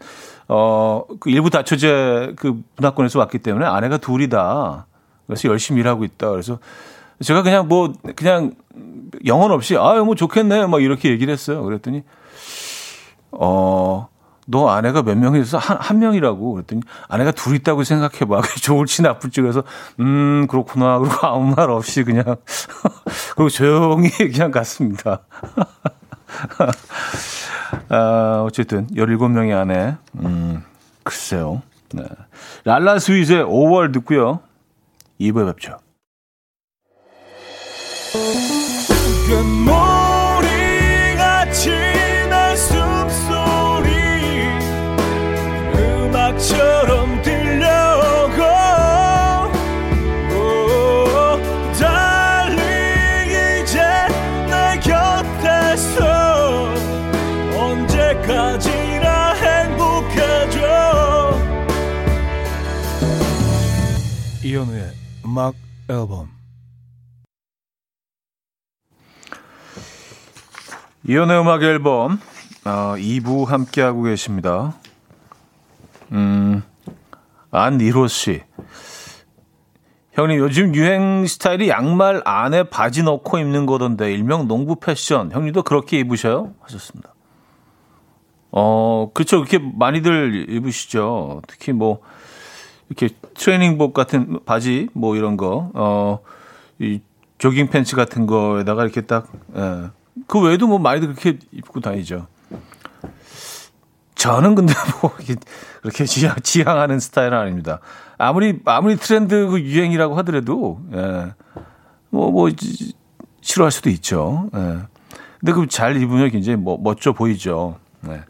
어, 0.49 1.03
그 1.19 1.31
일부 1.31 1.49
다처제 1.49 2.35
그 2.37 2.61
문화권에서 2.76 3.19
왔기 3.21 3.38
때문에 3.38 3.64
아내가 3.64 3.97
둘이다. 3.97 4.87
그래서 5.26 5.49
열심히 5.49 5.81
일하고 5.81 6.05
있다. 6.05 6.31
그래서 6.31 6.59
제가 7.23 7.43
그냥 7.43 7.69
뭐, 7.69 7.93
그냥 8.17 8.53
영혼 9.25 9.50
없이, 9.50 9.76
아유, 9.79 10.05
뭐 10.05 10.14
좋겠네. 10.14 10.67
막 10.67 10.83
이렇게 10.83 11.09
얘기를 11.09 11.33
했어요. 11.33 11.62
그랬더니, 11.64 12.03
어, 13.33 14.09
너 14.47 14.69
아내가 14.69 15.03
몇 15.03 15.17
명이 15.17 15.41
있어? 15.41 15.59
한, 15.59 15.77
한 15.81 15.99
명이라고. 15.99 16.55
그랬더니 16.55 16.83
아내가 17.09 17.33
둘 17.33 17.57
있다고 17.57 17.85
생각해봐. 17.85 18.43
좋을지 18.63 19.03
나쁠지 19.03 19.41
그래서, 19.41 19.63
음, 20.01 20.47
그렇구나. 20.49 20.99
그리고 20.99 21.27
아무 21.27 21.55
말 21.55 21.71
없이 21.71 22.05
그냥, 22.05 22.25
그리고 23.37 23.49
조용히 23.49 24.11
그냥 24.11 24.51
갔습니다. 24.51 25.21
아, 27.89 28.43
어쨌든, 28.47 28.87
17명의 28.89 29.57
아내. 29.57 29.97
음, 30.17 30.63
글쎄요. 31.03 31.63
네. 31.93 32.05
랄라 32.65 32.99
스윗의 32.99 33.45
5월 33.45 33.93
듣고요. 33.93 34.41
2부에 35.21 35.47
뵙죠. 35.47 35.79
음악 65.35 65.57
앨범 65.88 66.29
이현우의 71.09 71.41
음악 71.41 71.64
앨범 71.64 72.21
어, 72.64 72.95
2부 72.97 73.45
함께하고 73.47 74.05
계십니다. 74.05 74.75
음, 76.12 76.62
안니로 77.50 78.07
씨. 78.07 78.43
형님 80.12 80.38
요즘 80.38 80.73
유행 80.76 81.26
스타일이 81.26 81.69
양말 81.69 82.23
안에 82.25 82.71
바지 82.71 83.03
넣고 83.03 83.37
입는 83.38 83.67
거던데 83.67 84.14
일명 84.14 84.47
농구 84.47 84.76
패션. 84.76 85.33
형님도 85.33 85.64
그렇게 85.64 85.99
입으셔요? 85.99 86.55
하셨습니다. 86.61 87.12
어, 88.53 89.11
그렇죠. 89.12 89.38
그렇게 89.38 89.59
많이들 89.59 90.47
입으시죠. 90.49 91.43
특히 91.49 91.73
뭐 91.73 92.03
이렇게 92.88 93.14
트레이닝복 93.35 93.95
같은 93.95 94.38
바지 94.45 94.88
뭐 94.93 95.17
이런 95.17 95.37
거, 95.37 95.71
어, 95.75 96.21
이 96.79 97.00
조깅 97.38 97.69
팬츠 97.69 97.97
같은 97.97 98.26
거에다가 98.26 98.85
이렇게 98.85 99.00
딱, 99.00 99.26
예. 99.57 99.91
그 100.26 100.41
외에도 100.41 100.67
뭐 100.67 100.79
많이들 100.79 101.14
그렇게 101.14 101.38
입고 101.53 101.81
다니죠. 101.81 102.26
저는 104.14 104.55
근데 104.55 104.73
뭐 105.03 105.12
그렇게 105.83 106.05
지향, 106.07 106.37
지향하는 106.43 106.99
스타일은 107.00 107.37
아닙니다. 107.37 107.81
아무리 108.17 108.61
아무리 108.64 108.97
트렌드 108.97 109.49
그 109.49 109.61
유행이라고 109.61 110.14
하더라도 110.19 110.81
예. 110.95 111.35
뭐뭐 112.11 112.31
뭐, 112.31 112.50
싫어할 113.41 113.71
수도 113.71 113.91
있죠. 113.91 114.49
예. 114.55 114.79
근데 115.41 115.53
그 115.53 115.67
잘 115.67 116.00
입으면 116.00 116.31
굉장히 116.31 116.57
뭐 116.57 116.79
멋져 116.81 117.12
보이죠. 117.12 117.79
예. 118.09 118.23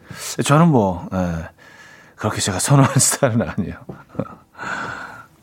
저는 0.43 0.69
뭐 0.69 1.09
예. 1.13 1.49
그렇게 2.17 2.41
제가 2.41 2.59
선호하는 2.59 2.97
스타일은 2.99 3.43
아니에요. 3.43 3.77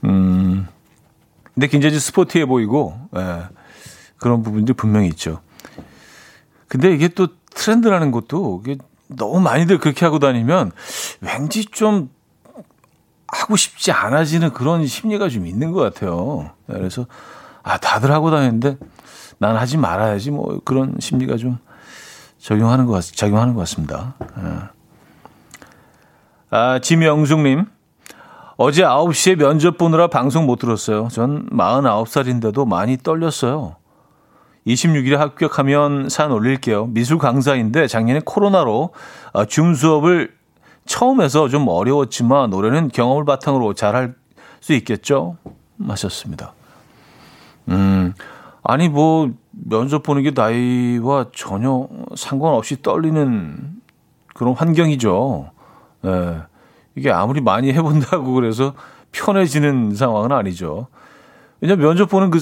음. 0.06 0.68
근데 1.54 1.68
굉장히 1.68 2.00
스포티해 2.00 2.46
보이고 2.46 3.00
예. 3.16 3.44
그런 4.18 4.44
부분들이 4.44 4.76
분명히 4.76 5.08
있죠. 5.10 5.42
근데 6.68 6.94
이게 6.94 7.08
또 7.08 7.28
트렌드라는 7.54 8.12
것도 8.12 8.62
이게 8.64 8.78
너무 9.08 9.42
많이들 9.42 9.78
그렇게 9.78 10.06
하고 10.06 10.20
다니면 10.20 10.72
왠지 11.20 11.66
좀 11.66 12.10
하고 13.28 13.56
싶지 13.56 13.92
않아지는 13.92 14.52
그런 14.52 14.86
심리가 14.88 15.28
좀 15.30 15.46
있는 15.48 15.72
것 15.72 15.82
같아요. 15.82 16.52
그래서 16.68 17.08
아 17.64 17.78
다들 17.78 18.12
하고 18.12 18.32
다니는데 18.32 18.78
난 19.38 19.58
하지 19.58 19.78
말아야지 19.78 20.32
뭐 20.32 20.62
그런 20.64 20.96
심리가 21.00 21.36
좀 21.36 21.58
적용하는 22.38 22.86
것 22.86 22.94
같, 22.94 23.04
작용하는 23.04 23.54
것 23.54 23.62
같습니다. 23.62 24.16
예. 24.40 24.82
아, 26.54 26.80
지명숙님. 26.80 27.66
어제 28.64 28.84
9시에 28.84 29.38
면접 29.38 29.80
보느라 29.80 30.06
방송 30.06 30.46
못 30.46 30.58
들었어요. 30.58 31.08
전 31.08 31.50
49살인데도 31.50 32.68
많이 32.68 32.96
떨렸어요. 32.96 33.78
26일에 34.68 35.16
합격하면 35.16 36.10
산 36.10 36.32
올릴게요. 36.32 36.86
미술 36.86 37.18
강사인데 37.18 37.88
작년에 37.88 38.22
코로나로 38.24 38.92
아, 39.34 39.46
줌 39.46 39.74
수업을 39.74 40.36
처음 40.86 41.22
해서 41.22 41.50
좀 41.50 41.68
어려웠지만 41.68 42.52
노래는 42.52 42.90
경험을 42.90 43.26
바탕으로 43.26 43.74
잘할 43.74 44.14
수 44.60 44.74
있겠죠? 44.74 45.38
마셨습니다. 45.78 46.54
음, 47.70 48.14
아니 48.62 48.90
뭐 48.90 49.32
면접 49.50 50.04
보는 50.04 50.22
게 50.22 50.34
나이와 50.36 51.26
전혀 51.36 51.88
상관없이 52.16 52.84
떨리는 52.84 53.82
그런 54.36 54.54
환경이죠. 54.54 55.50
예. 56.06 56.51
이게 56.96 57.12
아무리 57.12 57.42
많이 57.42 57.72
해본다고 57.74 58.34
그래서 58.34 58.74
편해지는 59.12 59.96
상황은 59.96 60.32
아니죠. 60.32 60.88
왜냐면 61.60 61.86
면접 61.86 62.10
보는 62.10 62.32
그 62.32 62.40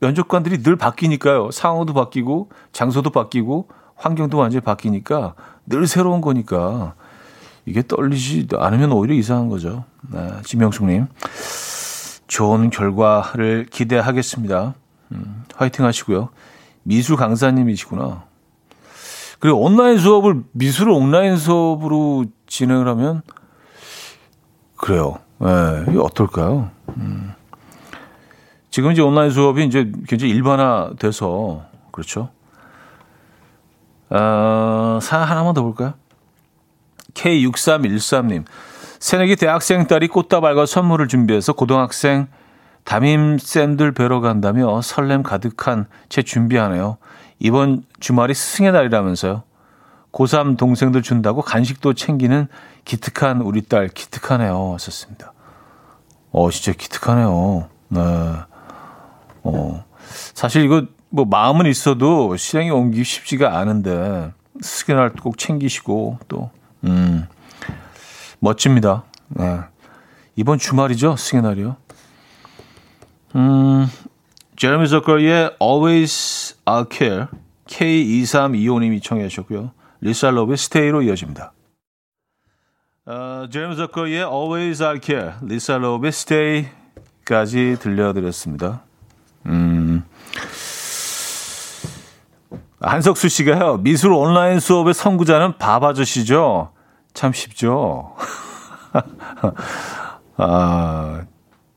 면접관들이 0.00 0.62
늘 0.62 0.76
바뀌니까요. 0.76 1.50
상황도 1.50 1.94
바뀌고 1.94 2.50
장소도 2.72 3.10
바뀌고 3.10 3.68
환경도 3.94 4.36
완전히 4.36 4.60
바뀌니까 4.60 5.34
늘 5.66 5.86
새로운 5.86 6.20
거니까 6.20 6.94
이게 7.66 7.82
떨리지 7.86 8.48
않으면 8.56 8.92
오히려 8.92 9.14
이상한 9.14 9.48
거죠. 9.48 9.84
네, 10.10 10.28
지명숙님 10.44 11.06
좋은 12.26 12.70
결과를 12.70 13.66
기대하겠습니다. 13.70 14.74
음, 15.12 15.44
화이팅 15.54 15.84
하시고요. 15.84 16.30
미술 16.82 17.16
강사님이시구나. 17.16 18.24
그리고 19.38 19.60
온라인 19.60 19.98
수업을 19.98 20.42
미술 20.52 20.88
온라인 20.90 21.36
수업으로 21.36 22.24
진행을 22.52 22.86
하면 22.88 23.22
그래요. 24.76 25.18
예, 25.40 25.90
네, 25.90 25.98
어떨까요? 25.98 26.70
음. 26.98 27.32
지금 28.70 28.92
이제 28.92 29.00
온라인 29.00 29.30
수업이 29.30 29.64
이제 29.64 29.90
굉장히 30.06 30.34
일반화돼서 30.34 31.64
그렇죠. 31.90 32.28
어, 34.10 34.98
사 35.00 35.18
하나만 35.18 35.54
더 35.54 35.62
볼까요? 35.62 35.94
K6313님. 37.14 38.44
새내기 38.98 39.36
대학생 39.36 39.86
딸이 39.86 40.08
꽃다발과 40.08 40.66
선물을 40.66 41.08
준비해서 41.08 41.54
고등학생 41.54 42.28
담임쌤들 42.84 43.92
뵈러 43.92 44.20
간다며 44.20 44.82
설렘 44.82 45.22
가득한 45.22 45.86
채 46.10 46.22
준비하네요. 46.22 46.98
이번 47.38 47.84
주말이 47.98 48.34
스승의 48.34 48.72
날이라면서요. 48.72 49.42
고3 50.12 50.58
동생들 50.58 51.02
준다고 51.02 51.42
간식도 51.42 51.94
챙기는 51.94 52.46
기특한 52.84 53.40
우리 53.40 53.62
딸 53.62 53.88
기특하네요. 53.88 54.74
하셨습니다. 54.74 55.32
어, 56.30 56.50
진짜 56.50 56.76
기특하네요. 56.76 57.68
네. 57.88 58.00
어, 59.44 59.84
사실 60.34 60.64
이거 60.64 60.84
뭐 61.08 61.24
마음은 61.24 61.66
있어도 61.66 62.36
실행에 62.36 62.70
옮기기 62.70 63.04
쉽지가 63.04 63.58
않은데 63.58 64.32
스기날 64.60 65.10
꼭 65.10 65.38
챙기시고 65.38 66.18
또 66.28 66.50
음, 66.84 67.26
멋집니다. 68.38 69.04
네. 69.28 69.60
이번 70.36 70.58
주말이죠, 70.58 71.16
승의 71.16 71.42
날이요. 71.42 71.76
음, 73.36 73.86
제레미 74.56 74.88
저커의 74.88 75.56
Always 75.60 76.56
I'll 76.64 76.90
Care 76.90 77.26
K2325님이 77.66 79.02
청해 79.02 79.28
주셨고요. 79.28 79.72
리사 80.02 80.30
로브의 80.30 80.54
Stay로 80.54 81.02
이어집니다. 81.02 81.52
어, 83.06 83.46
제레미 83.50 83.76
저커의 83.76 84.16
Always 84.16 84.82
I'll 84.82 85.00
Care, 85.00 85.34
리사 85.42 85.78
로브의 85.78 86.08
Stay까지 86.08 87.76
들려드렸습니다. 87.80 88.82
음. 89.46 90.04
한석수 92.80 93.28
씨가요, 93.28 93.76
미술 93.78 94.12
온라인 94.12 94.58
수업의 94.58 94.92
선구자는 94.92 95.58
밥 95.58 95.84
아저씨죠? 95.84 96.72
참 97.14 97.32
쉽죠? 97.32 98.16
아, 100.36 101.22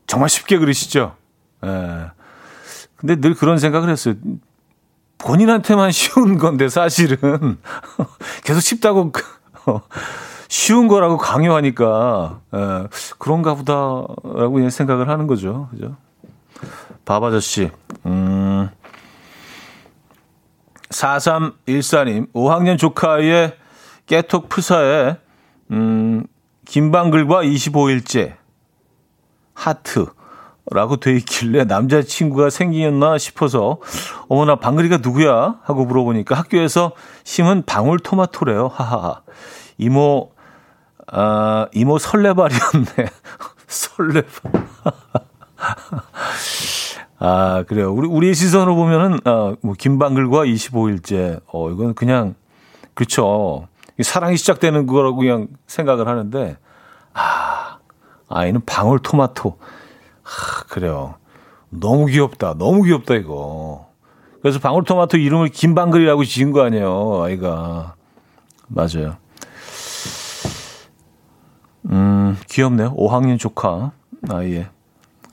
정말 0.08 0.30
쉽게 0.30 0.58
그리시죠? 0.58 1.16
예. 1.64 2.10
근데 2.96 3.18
늘 3.18 3.36
그런 3.36 3.60
생각을 3.60 3.90
했어요. 3.90 4.16
본인한테만 5.26 5.92
쉬운 5.92 6.38
건데 6.38 6.70
사실은 6.70 7.58
계속 8.46 8.60
쉽다고 8.60 9.12
쉬운 10.48 10.88
거라고 10.88 11.18
강요하니까 11.18 12.42
예, 12.54 12.88
그런가 13.18 13.56
보다라고 13.56 14.52
그냥 14.52 14.70
생각을 14.70 15.10
하는 15.10 15.26
거죠. 15.26 15.68
그죠? 15.72 15.98
밥 17.06 17.24
아저씨. 17.24 17.72
음. 18.06 18.70
4314님, 20.90 22.32
5학년 22.32 22.78
조카의 22.78 23.58
깨톡 24.06 24.48
프사에, 24.48 25.18
음, 25.72 26.24
김방글과 26.66 27.44
25일째, 27.44 28.36
하트 29.56 30.06
라고 30.72 30.98
돼 30.98 31.16
있길래 31.16 31.66
남자친구가 31.66 32.50
생기었나 32.50 33.18
싶어서, 33.20 33.78
어머나, 34.30 34.56
방글이가 34.56 34.98
누구야? 34.98 35.60
하고 35.64 35.86
물어보니까 35.86 36.36
학교에서 36.36 36.94
심은 37.24 37.64
방울토마토래요. 37.66 38.68
하하하. 38.74 39.22
이모, 39.78 40.32
아, 41.08 41.68
이모 41.74 42.00
설레발이었네. 42.00 43.10
설레발. 43.68 44.32
아, 47.20 47.64
그래요. 47.68 47.94
우리, 47.94 48.08
우리의 48.08 48.34
시선으로 48.34 48.76
보면은, 48.76 49.20
어, 49.26 49.56
뭐, 49.62 49.76
김방글과 49.78 50.46
25일째. 50.46 51.42
어, 51.48 51.70
이건 51.70 51.94
그냥, 51.94 52.34
그쵸. 52.96 53.68
사랑이 54.02 54.36
시작되는 54.36 54.88
거라고 54.88 55.18
그냥 55.18 55.48
생각을 55.68 56.08
하는데, 56.08 56.58
아, 57.14 57.78
아이는 58.30 58.62
방울토마토. 58.66 59.58
아, 60.26 60.64
그래요. 60.70 61.16
너무 61.70 62.08
귀엽다. 62.08 62.56
너무 62.58 62.84
귀엽다, 62.84 63.16
이거. 63.16 63.88
그래서 64.42 64.60
방울토마토 64.60 65.18
이름을 65.18 65.50
김방글이라고 65.50 66.24
지은 66.24 66.52
거 66.52 66.64
아니에요, 66.64 67.24
아이가. 67.24 67.96
맞아요. 68.68 69.18
음, 71.90 72.38
귀엽네요. 72.50 72.96
5학년 72.96 73.40
조카, 73.40 73.92
아이의 74.30 74.68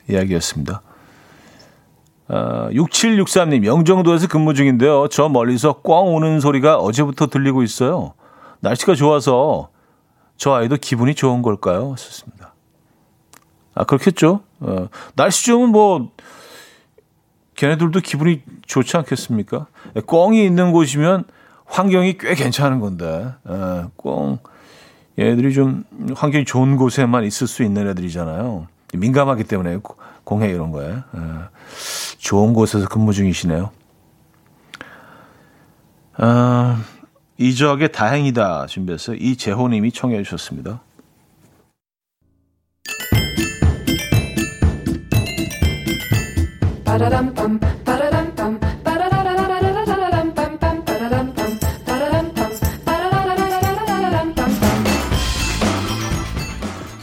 이야기였습니다. 0.08 0.82
어, 2.28 2.68
6763님, 2.70 3.64
영종도에서 3.66 4.28
근무 4.28 4.54
중인데요. 4.54 5.08
저 5.08 5.28
멀리서 5.28 5.80
꽝 5.82 6.14
오는 6.14 6.40
소리가 6.40 6.78
어제부터 6.78 7.26
들리고 7.26 7.62
있어요. 7.62 8.14
날씨가 8.60 8.94
좋아서 8.94 9.68
저 10.36 10.54
아이도 10.54 10.76
기분이 10.76 11.14
좋은 11.14 11.42
걸까요? 11.42 11.94
썼습니다. 11.96 12.41
아, 13.74 13.84
그렇겠죠. 13.84 14.40
어, 14.60 14.88
날씨 15.14 15.46
좋으면 15.46 15.70
뭐, 15.70 16.10
걔네들도 17.54 18.00
기분이 18.00 18.42
좋지 18.66 18.96
않겠습니까? 18.96 19.66
꽝이 20.06 20.44
있는 20.44 20.72
곳이면 20.72 21.24
환경이 21.64 22.18
꽤 22.18 22.34
괜찮은 22.34 22.80
건데, 22.80 23.34
에, 23.48 23.84
꽝, 23.96 24.38
얘네들이 25.18 25.52
좀 25.54 25.84
환경이 26.14 26.44
좋은 26.44 26.76
곳에만 26.76 27.24
있을 27.24 27.46
수 27.46 27.62
있는 27.62 27.88
애들이잖아요. 27.88 28.66
민감하기 28.94 29.44
때문에 29.44 29.78
공해 30.24 30.50
이런 30.50 30.70
거에. 30.70 30.88
에, 30.88 31.02
좋은 32.18 32.52
곳에서 32.52 32.88
근무 32.88 33.12
중이시네요. 33.12 33.70
아, 36.18 36.82
이적의 37.38 37.92
다행이다 37.92 38.66
준비해서 38.66 39.14
이재호님이 39.14 39.92
청해 39.92 40.22
주셨습니다. 40.22 40.82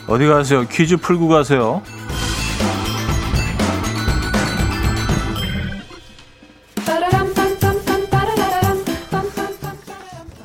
어디 0.07 0.27
가세요? 0.27 0.67
퀴즈 0.67 0.97
풀고 0.97 1.27
가세요. 1.27 1.81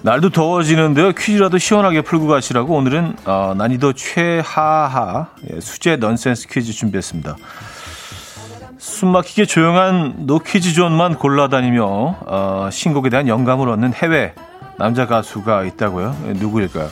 날도 0.01 0.31
더워지는데요. 0.31 1.13
퀴즈라도 1.13 1.59
시원하게 1.59 2.01
풀고 2.01 2.27
가시라고 2.27 2.77
오늘은 2.77 3.17
어, 3.27 3.55
난이도 3.57 3.93
최하하 3.95 5.29
예, 5.51 5.61
수제 5.61 5.97
넌센스 5.97 6.49
퀴즈 6.49 6.73
준비했습니다. 6.73 7.37
숨막히게 8.85 9.47
조용한 9.47 10.27
노퀴즈 10.27 10.75
존만 10.75 11.15
골라다니며 11.15 11.85
어, 12.27 12.69
신곡에 12.71 13.09
대한 13.09 13.29
영감을 13.29 13.71
얻는 13.71 13.95
해외 13.95 14.35
남자 14.77 15.07
가수가 15.07 15.65
있다고요. 15.65 16.15
예, 16.27 16.33
누구일까요? 16.35 16.91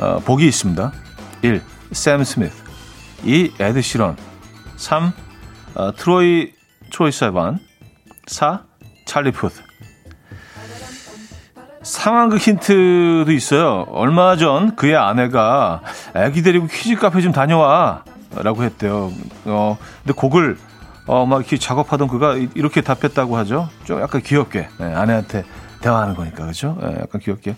어, 0.00 0.18
보기 0.24 0.48
있습니다. 0.48 0.92
1. 1.42 1.62
샘 1.92 2.24
스미스 2.24 2.64
2. 3.22 3.52
에드 3.60 3.82
시런 3.82 4.16
3. 4.76 5.12
어, 5.76 5.92
트로이 5.94 6.50
트로이 6.92 7.12
시반 7.12 7.60
4. 8.26 8.64
찰리 9.06 9.30
푸스 9.30 9.62
상황극 11.82 12.40
힌트도 12.40 13.30
있어요. 13.30 13.86
얼마 13.90 14.36
전 14.36 14.74
그의 14.74 14.96
아내가 14.96 15.82
아기 16.14 16.42
데리고 16.42 16.66
키즈 16.66 16.96
카페 16.96 17.20
좀 17.20 17.30
다녀와 17.30 18.02
라고 18.34 18.64
했대요. 18.64 19.12
어, 19.44 19.78
근데 20.02 20.14
곡을 20.14 20.58
어, 21.10 21.26
막 21.26 21.38
이렇게 21.38 21.58
작업하던 21.58 22.06
그가 22.06 22.36
이렇게 22.54 22.82
답했다고 22.82 23.36
하죠. 23.38 23.68
좀 23.82 24.00
약간 24.00 24.22
귀엽게. 24.22 24.68
네, 24.78 24.94
아내한테 24.94 25.44
대화하는 25.80 26.14
거니까, 26.14 26.46
그죠? 26.46 26.78
네, 26.80 26.98
약간 27.00 27.20
귀엽게. 27.20 27.56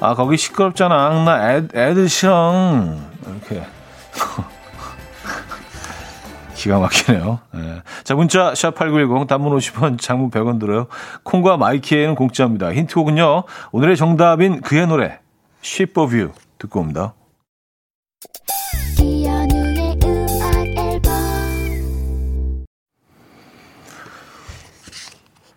아, 0.00 0.14
거기 0.14 0.36
시끄럽잖아. 0.36 1.24
나 1.24 1.50
애, 1.50 1.62
애들 1.74 2.10
싫어. 2.10 2.98
이렇게. 3.26 3.66
기가 6.54 6.78
막히네요. 6.78 7.38
네. 7.54 7.82
자, 8.04 8.14
문자 8.14 8.54
샵 8.54 8.74
8910 8.74 9.26
단문 9.26 9.56
50원, 9.56 9.98
장문 9.98 10.30
100원 10.30 10.60
들어요. 10.60 10.86
콩과 11.22 11.56
마이키에는 11.56 12.14
공짜입니다. 12.16 12.74
힌트곡은요. 12.74 13.44
오늘의 13.72 13.96
정답인 13.96 14.60
그의 14.60 14.86
노래 14.86 15.20
Ship 15.64 15.98
of 15.98 16.14
You 16.14 16.32
듣고 16.58 16.80
옵니다. 16.80 17.14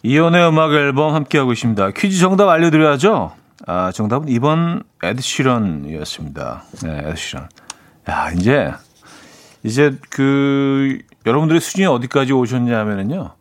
이연의 0.05 0.49
음악 0.49 0.73
앨범 0.73 1.15
함께하고 1.15 1.53
있습니다. 1.53 1.91
퀴즈 1.91 2.19
정답 2.19 2.49
알려드려야죠. 2.49 3.31
아, 3.65 3.91
정답은 3.93 4.27
2번 4.27 4.83
에드시런이었습니다. 5.01 6.63
네, 6.83 7.03
에드시런. 7.05 7.47
야, 8.09 8.31
이제, 8.31 8.73
이제 9.63 9.97
그, 10.09 10.97
여러분들의 11.25 11.61
수준이 11.61 11.85
어디까지 11.85 12.33
오셨냐면은요. 12.33 13.31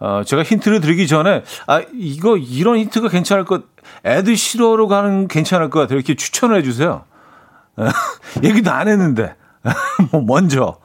어, 0.00 0.22
제가 0.24 0.42
힌트를 0.42 0.80
드리기 0.80 1.06
전에, 1.06 1.44
아, 1.68 1.82
이거, 1.94 2.36
이런 2.36 2.78
힌트가 2.78 3.08
괜찮을 3.08 3.44
것, 3.44 3.62
에드시러로 4.02 4.88
가는 4.88 5.28
괜찮을 5.28 5.70
것 5.70 5.78
같아요. 5.78 5.98
이렇게 5.98 6.16
추천을 6.16 6.56
해주세요. 6.58 7.04
얘기도 8.42 8.72
안 8.72 8.88
했는데. 8.88 9.36
뭐, 10.10 10.20
먼저. 10.22 10.80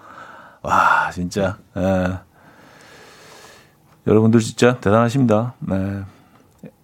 와, 0.61 1.09
진짜. 1.11 1.57
에. 1.75 2.32
여러분들 4.07 4.39
진짜 4.39 4.77
대단하십니다. 4.79 5.53
네. 5.59 6.01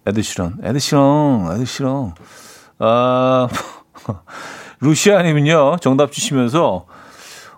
에드시런, 0.06 0.58
에드시런, 0.62 1.52
에드시런. 1.54 2.14
아, 2.78 3.48
루시아님은요, 4.80 5.76
정답 5.80 6.12
주시면서, 6.12 6.86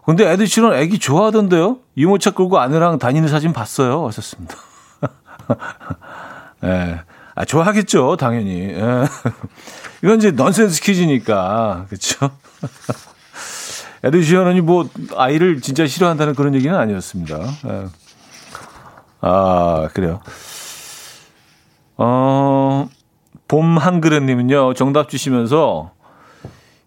근데 0.04 0.28
에드시런 0.28 0.74
애기 0.74 0.98
좋아하던데요? 0.98 1.78
유모차 1.96 2.32
끌고 2.32 2.58
아내랑 2.58 2.98
다니는 2.98 3.28
사진 3.28 3.52
봤어요. 3.52 4.06
하셨습니다. 4.08 4.56
예. 6.64 6.66
네. 6.66 7.00
아, 7.34 7.44
좋아하겠죠, 7.44 8.16
당연히. 8.16 8.70
예. 8.70 9.04
이건 10.02 10.18
이제 10.18 10.32
넌센스 10.32 10.82
퀴즈니까. 10.82 11.86
그쵸? 11.88 12.30
에드시런이 14.02 14.60
뭐, 14.60 14.88
아이를 15.16 15.60
진짜 15.60 15.86
싫어한다는 15.86 16.34
그런 16.34 16.54
얘기는 16.56 16.74
아니었습니다. 16.74 17.38
예. 17.68 18.01
아, 19.22 19.88
그래요. 19.94 20.20
어, 21.96 22.88
봄 23.48 23.78
한그릇님은요, 23.78 24.74
정답 24.74 25.08
주시면서 25.08 25.92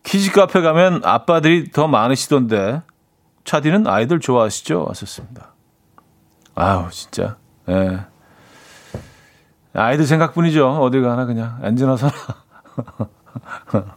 키즈 0.04 0.32
카페 0.32 0.62
가면 0.62 1.02
아빠들이 1.04 1.72
더 1.72 1.88
많으시던데, 1.88 2.82
차디는 3.46 3.88
아이들 3.88 4.20
좋아하시죠? 4.20 4.86
하셨습니다. 4.90 5.54
아우, 6.56 6.90
진짜. 6.90 7.38
예. 7.70 8.06
아이들 9.74 10.06
생각뿐이죠. 10.06 10.78
어디 10.82 11.00
가나 11.02 11.26
그냥. 11.26 11.58
앉으나 11.62 11.96
서나. 11.98 12.14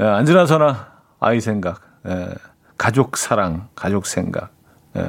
예, 0.00 0.04
앉으나 0.04 0.46
서나 0.46 0.92
아이 1.18 1.40
생각. 1.40 1.82
예. 2.06 2.28
가족 2.76 3.16
사랑, 3.16 3.68
가족 3.74 4.06
생각. 4.06 4.50
예. 4.96 5.02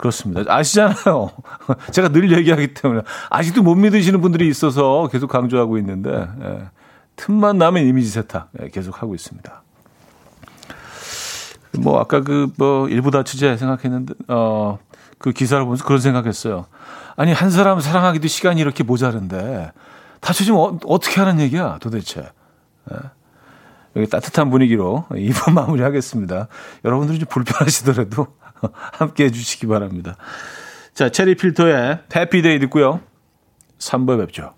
그렇습니다. 0.00 0.42
아시잖아요. 0.54 1.30
제가 1.92 2.08
늘 2.08 2.32
얘기하기 2.32 2.74
때문에 2.74 3.02
아직도 3.28 3.62
못 3.62 3.74
믿으시는 3.74 4.20
분들이 4.20 4.48
있어서 4.48 5.08
계속 5.12 5.28
강조하고 5.28 5.76
있는데 5.78 6.26
예, 6.42 6.68
틈만 7.16 7.58
나면 7.58 7.84
이미지 7.86 8.08
세탁 8.10 8.50
예, 8.62 8.68
계속 8.70 9.02
하고 9.02 9.14
있습니다. 9.14 9.62
뭐 11.78 12.00
아까 12.00 12.20
그 12.22 12.48
뭐 12.58 12.88
일부 12.88 13.10
다치제 13.10 13.56
생각했는데 13.56 14.14
어 14.28 14.78
그 15.20 15.32
기사를 15.32 15.62
보면서 15.62 15.84
그런 15.84 16.00
생각했어요. 16.00 16.66
아니 17.14 17.32
한 17.32 17.50
사람 17.50 17.78
사랑하기도 17.78 18.26
시간이 18.26 18.60
이렇게 18.60 18.82
모자른데 18.82 19.70
다쳐지면 20.20 20.80
어, 20.86 20.98
떻게 20.98 21.20
하는 21.20 21.40
얘기야 21.40 21.78
도대체. 21.80 22.26
예. 22.90 22.96
여기 23.96 24.08
따뜻한 24.08 24.50
분위기로 24.50 25.04
이번 25.16 25.54
마무리하겠습니다. 25.54 26.48
여러분들이 26.84 27.18
좀 27.18 27.28
불편하시더라도 27.28 28.28
함께 28.92 29.24
해주시기 29.24 29.66
바랍니다. 29.66 30.16
자, 30.94 31.10
체리 31.10 31.34
필터의 31.34 32.00
해피데이 32.14 32.58
듣고요. 32.60 33.00
3부에 33.78 34.18
뵙죠. 34.26 34.54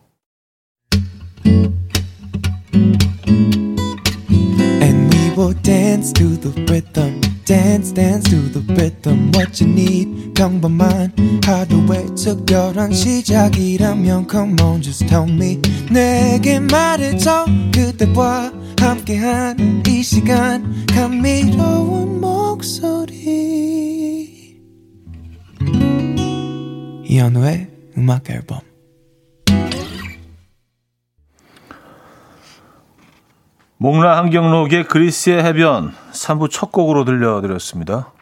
And 4.83 5.15
we 5.37 5.55
dance 5.63 6.13
to 6.15 6.37
the. 6.41 7.32
Dance 7.45 7.93
dance 7.93 8.29
to 8.31 8.37
the 8.53 8.61
rhythm 8.75 9.31
what 9.35 9.61
you 9.61 9.71
need 9.71 10.33
평범한 10.35 11.13
하루의 11.45 12.15
특별한 12.15 12.93
시작이라면 12.93 14.29
come 14.31 14.61
on 14.61 14.83
just 14.83 15.07
tell 15.07 15.29
me 15.29 15.61
내게 15.91 16.61
말해줘 16.61 17.47
그대와 17.73 18.53
함께한 18.79 19.83
이 19.87 20.03
시간 20.03 20.87
감미로운 20.87 22.21
목소리 22.21 23.13
이현우의 27.05 27.69
음악 27.99 28.31
앨범 28.31 28.72
목라 33.83 34.17
한경록의 34.19 34.85
그리스의 34.85 35.43
해변 35.43 35.93
3부 36.13 36.49
첫 36.49 36.71
곡으로 36.71 37.05
들려드렸습니다. 37.05 38.13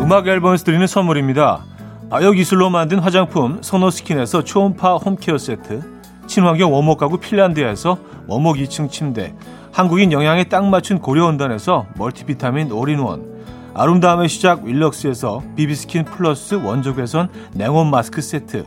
음악 0.00 0.28
앨범에서 0.28 0.62
드리는 0.62 0.86
선물입니다. 0.86 1.64
아역기술로 2.08 2.70
만든 2.70 3.00
화장품 3.00 3.58
선호스킨에서 3.62 4.44
초음파 4.44 4.94
홈케어 4.94 5.38
세트 5.38 5.82
친환경 6.28 6.72
원목 6.72 6.98
가구 6.98 7.18
핀란드에서 7.18 7.98
원목 8.28 8.58
2층 8.58 8.88
침대 8.88 9.34
한국인 9.72 10.12
영양에 10.12 10.44
딱 10.44 10.64
맞춘 10.66 11.00
고려은단에서 11.00 11.86
멀티비타민 11.96 12.70
올인원 12.70 13.42
아름다움의 13.74 14.28
시작 14.28 14.62
윌럭스에서 14.62 15.42
비비스킨 15.56 16.04
플러스 16.04 16.54
원조 16.54 16.94
개선 16.94 17.28
냉온 17.54 17.90
마스크 17.90 18.22
세트 18.22 18.66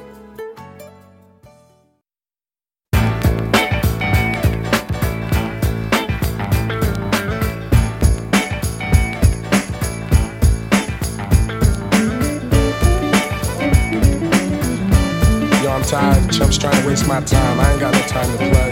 Waste 17.01 17.07
my 17.07 17.21
time. 17.21 17.59
I 17.59 17.71
ain't 17.71 17.79
got 17.79 17.93
no 17.93 18.01
time 18.01 18.29
to 18.31 18.37
play. 18.37 18.71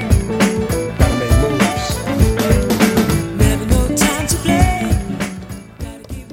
Gotta 0.98 1.16
make 1.18 1.36
moves. 1.42 1.88
Never 3.38 3.66
no 3.66 3.96
time 3.96 4.28
to 4.28 4.38
play. 4.44 4.98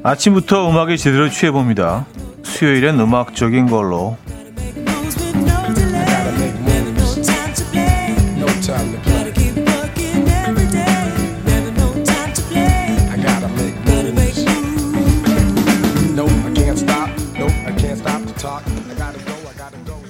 아침부터 0.02 0.70
음악에 0.70 0.96
제대로 0.96 1.30
취해봅니다. 1.30 2.06
수요일엔 2.42 3.00
음악적인 3.00 3.68
걸로 3.68 4.18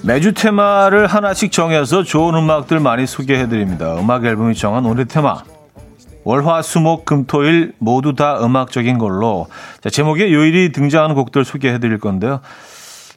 매주 0.07 0.35
테마를 0.35 1.09
하나씩 1.09 1.51
정해서 1.51 2.05
좋은 2.05 2.37
음악들 2.37 2.79
많이 2.79 3.09
소개해드립니다. 3.09 3.99
음악 3.99 4.25
앨범이 4.25 4.55
정한 4.55 4.87
오늘 4.87 5.07
테마. 5.07 5.43
월화, 6.23 6.63
수목, 6.63 7.05
금 7.05 7.27
토일 7.27 7.73
모두 7.79 8.15
다 8.15 8.39
음악적인 8.41 8.99
걸로 8.99 9.49
자, 9.81 9.91
제목에 9.91 10.33
요일이 10.33 10.71
등장하는 10.71 11.17
곡들 11.17 11.45
소개해드릴 11.45 11.99
건데요. 11.99 12.41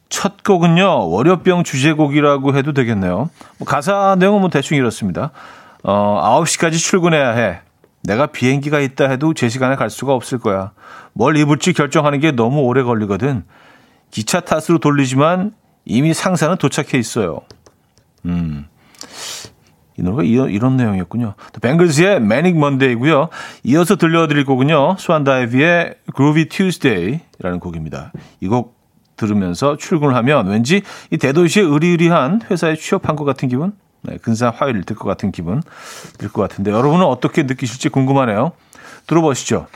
첫 0.09 0.43
곡은요 0.43 1.11
월요병 1.11 1.63
주제곡이라고 1.63 2.55
해도 2.55 2.73
되겠네요. 2.73 3.29
뭐 3.59 3.67
가사 3.67 4.15
내용은 4.17 4.41
뭐 4.41 4.49
대충 4.49 4.75
이렇습니다. 4.75 5.29
어, 5.83 6.41
9시까지 6.41 6.79
출근해야 6.79 7.29
해. 7.33 7.59
내가 8.01 8.25
비행기가 8.25 8.79
있다 8.79 9.09
해도 9.09 9.35
제 9.35 9.47
시간에 9.47 9.75
갈 9.75 9.91
수가 9.91 10.13
없을 10.13 10.39
거야. 10.39 10.71
뭘 11.13 11.37
입을지 11.37 11.73
결정하는 11.73 12.19
게 12.19 12.31
너무 12.31 12.61
오래 12.61 12.81
걸리거든. 12.81 13.43
기차 14.09 14.39
탓으로 14.39 14.79
돌리지만 14.79 15.53
이미 15.89 16.13
상사는 16.13 16.55
도착해 16.57 16.97
있어요. 16.97 17.41
음. 18.25 18.65
이 19.97 20.01
노래가 20.01 20.23
이런, 20.23 20.49
이런 20.49 20.77
내용이었군요. 20.77 21.33
뱅글스의 21.61 22.17
Manic 22.17 22.55
Monday고요. 22.57 23.29
이어서 23.63 23.95
들려드릴 23.97 24.45
곡은요. 24.45 24.95
스완다이비의 24.97 25.95
Groovy 26.15 26.45
Tuesday라는 26.45 27.59
곡입니다. 27.59 28.13
이 28.41 28.47
곡 28.47 28.79
들으면서 29.17 29.75
출근을 29.75 30.15
하면 30.15 30.47
왠지 30.47 30.81
이 31.11 31.17
대도시의 31.17 31.69
으리으리한 31.75 32.43
회사에 32.49 32.75
취업한 32.75 33.17
것 33.17 33.25
같은 33.25 33.49
기분? 33.49 33.73
네, 34.03 34.15
근사한 34.17 34.55
화요일 34.55 34.83
들 34.85 34.95
것 34.95 35.03
같은 35.09 35.33
기분 35.33 35.61
들 36.17 36.29
것 36.29 36.41
같은데 36.41 36.71
여러분은 36.71 37.05
어떻게 37.05 37.43
느끼실지 37.43 37.89
궁금하네요. 37.89 38.53
들어보시죠. 39.07 39.67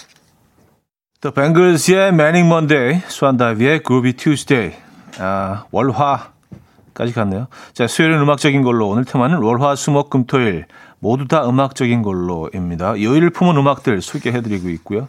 The 1.19 1.33
Bangles의 1.33 2.09
Manic 2.13 2.45
Monday, 2.45 3.01
스완다이비의 3.07 3.81
Groovy 3.85 4.13
Tuesday, 4.13 4.75
아, 5.19 5.65
월화까지 5.71 7.13
갔네요. 7.13 7.47
자, 7.73 7.87
수요일은 7.87 8.19
음악적인 8.21 8.61
걸로 8.63 8.89
오늘 8.89 9.05
테마는 9.05 9.37
월화, 9.37 9.75
수목, 9.75 10.09
금토일 10.09 10.65
모두 10.99 11.27
다 11.27 11.47
음악적인 11.47 12.01
걸로입니다. 12.01 13.01
요일을 13.01 13.29
품은 13.31 13.57
음악들 13.57 14.01
소개해드리고 14.01 14.69
있고요. 14.69 15.07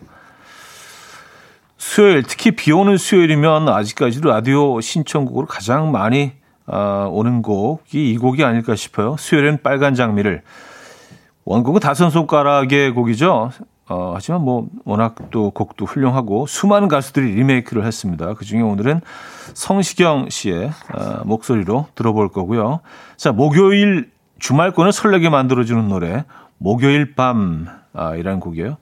수요일, 1.77 2.23
특히 2.23 2.53
비 2.53 2.73
오는 2.73 2.97
수요일이면 2.97 3.69
아직까지 3.69 4.21
라디오 4.23 4.81
신청곡으로 4.81 5.47
가장 5.47 5.93
많이 5.93 6.33
아, 6.67 7.07
오는 7.11 7.43
곡이 7.43 8.11
이 8.11 8.17
곡이 8.17 8.43
아닐까 8.43 8.75
싶어요. 8.75 9.17
수요일엔 9.19 9.63
빨간 9.63 9.95
장미를. 9.95 10.43
원곡은 11.45 11.81
다섯 11.81 12.09
손가락의 12.09 12.93
곡이죠. 12.93 13.51
어, 13.89 14.13
하지만 14.15 14.43
뭐 14.43 14.69
워낙 14.85 15.15
또 15.31 15.51
곡도 15.51 15.85
훌륭하고 15.85 16.47
수많은 16.47 16.89
가수들이 16.89 17.35
리메이크를 17.35 17.85
했습니다. 17.85 18.35
그 18.35 18.45
중에 18.45 18.63
오늘은 18.63 19.01
성시경 19.53 20.29
씨의 20.31 20.71
어, 20.95 21.23
목소리로 21.25 21.89
들어볼 21.95 22.31
거고요. 22.31 22.81
자, 23.17 23.33
목요일 23.33 24.11
주말권을 24.39 24.93
설레게 24.93 25.29
만들어주는 25.29 25.89
노래 25.89 26.25
목요일 26.59 27.15
밤이라는 27.15 28.41
곡이에요. 28.41 28.79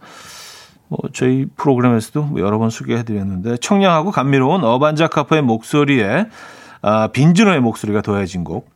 뭐 0.88 0.98
저희 1.12 1.46
프로그램에서도 1.56 2.22
뭐 2.22 2.40
여러 2.40 2.58
번 2.58 2.70
소개해드렸는데 2.70 3.56
청량하고 3.56 4.10
감미로운 4.10 4.62
어반자카파의 4.62 5.42
목소리에 5.42 6.26
아, 6.82 7.08
빈준호의 7.08 7.60
목소리가 7.60 8.02
더해진 8.02 8.44
곡. 8.44 8.70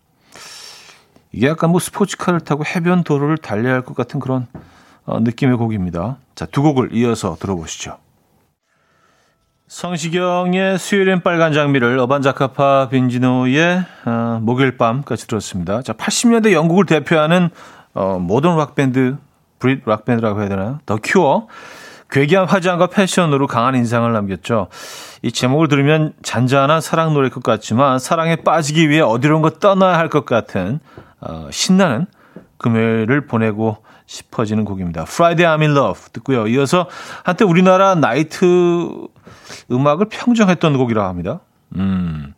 이게 1.32 1.48
약간 1.48 1.70
뭐 1.70 1.80
스포츠카를 1.80 2.40
타고 2.40 2.64
해변 2.64 3.04
도로를 3.04 3.36
달려야 3.36 3.74
할 3.74 3.82
것 3.82 3.94
같은 3.94 4.18
그런 4.20 4.46
어, 4.54 4.60
느낌의 5.06 5.56
곡입니다. 5.56 6.18
자, 6.34 6.46
두 6.46 6.62
곡을 6.62 6.90
이어서 6.92 7.36
들어보시죠. 7.38 7.98
성시경의 9.68 10.78
수요일엔 10.78 11.22
빨간 11.22 11.52
장미를 11.52 11.98
어반자카파 11.98 12.88
빈지노의 12.90 13.84
어, 14.04 14.38
목요일 14.40 14.76
밤까지 14.76 15.26
들었습니다. 15.26 15.82
자, 15.82 15.92
80년대 15.92 16.52
영국을 16.52 16.86
대표하는 16.86 17.50
어, 17.94 18.18
모던 18.20 18.56
락밴드, 18.56 19.16
브릿 19.58 19.82
락밴드라고 19.86 20.40
해야 20.40 20.48
되나요? 20.48 20.78
더 20.86 20.98
큐어. 21.02 21.48
괴기한 22.08 22.46
화장과 22.46 22.86
패션으로 22.86 23.48
강한 23.48 23.74
인상을 23.74 24.12
남겼죠. 24.12 24.68
이 25.22 25.32
제목을 25.32 25.66
들으면 25.66 26.12
잔잔한 26.22 26.80
사랑 26.80 27.12
노래일 27.14 27.32
것 27.32 27.42
같지만 27.42 27.98
사랑에 27.98 28.36
빠지기 28.36 28.88
위해 28.88 29.00
어디론가 29.00 29.58
떠나야 29.58 29.98
할 29.98 30.08
것 30.08 30.24
같은 30.24 30.78
어, 31.20 31.48
신나는 31.50 32.06
금요일을 32.58 33.26
보내고 33.26 33.78
싶어지는 34.06 34.64
곡입니다. 34.64 35.02
Friday 35.02 35.56
I'm 35.56 35.60
in 35.62 35.76
Love 35.76 36.12
듣고요. 36.12 36.46
이어서 36.46 36.88
한때 37.24 37.44
우리나라 37.44 37.94
나이트 37.94 38.36
음악을 39.70 40.06
평정했던 40.08 40.76
곡이라 40.78 41.08
합니다. 41.08 41.40
음, 41.76 42.34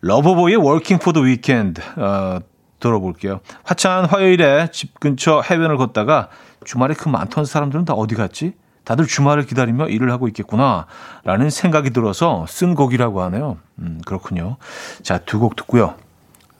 러버보이의 0.00 0.58
Working 0.58 1.02
for 1.02 1.12
the 1.12 1.24
Weekend 1.26 1.80
어, 1.96 2.38
들어볼게요. 2.80 3.40
화창한 3.64 4.06
화요일에 4.06 4.68
집 4.72 4.98
근처 5.00 5.40
해변을 5.42 5.76
걷다가 5.76 6.28
주말에 6.64 6.94
그 6.94 7.08
많던 7.08 7.44
사람들은 7.44 7.84
다 7.84 7.92
어디 7.94 8.14
갔지? 8.14 8.54
다들 8.84 9.06
주말을 9.06 9.44
기다리며 9.44 9.88
일을 9.88 10.10
하고 10.10 10.28
있겠구나 10.28 10.86
라는 11.24 11.50
생각이 11.50 11.90
들어서 11.90 12.46
쓴 12.48 12.74
곡이라고 12.74 13.20
하네요. 13.22 13.58
음, 13.80 14.00
그렇군요. 14.06 14.56
자, 15.02 15.18
두 15.18 15.38
곡 15.40 15.56
듣고요. 15.56 15.94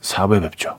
4부에 0.02 0.42
뵙죠. 0.42 0.78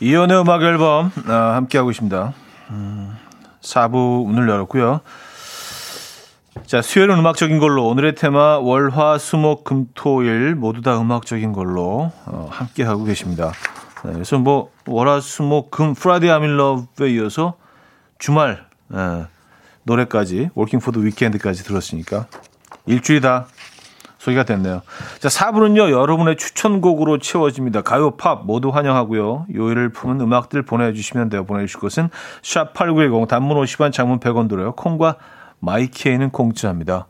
이연의 0.00 0.40
음악 0.40 0.62
앨범 0.62 1.12
아, 1.26 1.54
함께하고 1.56 1.90
있습니다. 1.90 2.32
음, 2.70 3.16
4부 3.60 4.26
문을 4.26 4.48
열었고요. 4.48 5.00
자, 6.64 6.80
수요일은 6.80 7.18
음악적인 7.18 7.58
걸로 7.58 7.86
오늘의 7.86 8.14
테마 8.14 8.58
월화 8.58 9.18
수목 9.18 9.64
금토일 9.64 10.54
모두 10.54 10.80
다 10.80 10.98
음악적인 10.98 11.52
걸로 11.52 12.12
어, 12.24 12.48
함께 12.50 12.82
하고 12.82 13.04
계십니다. 13.04 13.52
네, 14.04 14.12
그래서 14.12 14.38
뭐 14.38 14.70
월화 14.86 15.20
수목 15.20 15.70
금 15.70 15.94
Friday 15.94 16.30
I'm 16.30 16.46
in 16.46 16.56
Love에 16.56 17.10
이어서 17.10 17.54
주말 18.18 18.66
예, 18.94 19.26
노래까지 19.82 20.50
Working 20.54 20.80
for 20.80 20.92
the 20.92 21.04
Weekend까지 21.04 21.64
들었으니까 21.64 22.26
일주일이 22.86 23.20
다 23.20 23.46
소개가 24.20 24.44
됐네요. 24.44 24.82
자, 25.18 25.28
4부는요, 25.28 25.90
여러분의 25.90 26.36
추천곡으로 26.36 27.18
채워집니다. 27.18 27.80
가요, 27.80 28.12
팝 28.12 28.44
모두 28.44 28.68
환영하고요. 28.68 29.46
요일을 29.54 29.92
품은 29.92 30.20
음악들 30.20 30.62
보내주시면 30.62 31.30
돼요. 31.30 31.44
보내주실 31.44 31.80
것은 31.80 32.10
샵8910 32.42 33.28
단문 33.28 33.56
50원, 33.56 33.92
장문 33.92 34.20
100원 34.20 34.48
들어요. 34.48 34.72
콩과 34.72 35.16
마이케이는 35.58 36.30
공짜입니다. 36.30 37.06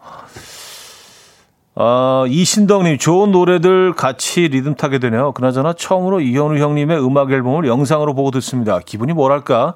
어, 1.74 2.24
이신덕님, 2.28 2.98
좋은 2.98 3.32
노래들 3.32 3.94
같이 3.94 4.46
리듬 4.46 4.76
타게 4.76 5.00
되네요. 5.00 5.32
그나저나 5.32 5.72
처음으로 5.72 6.20
이현우 6.20 6.58
형님의 6.58 7.04
음악 7.04 7.32
앨범을 7.32 7.66
영상으로 7.66 8.14
보고 8.14 8.30
듣습니다. 8.30 8.78
기분이 8.78 9.14
뭐랄까? 9.14 9.74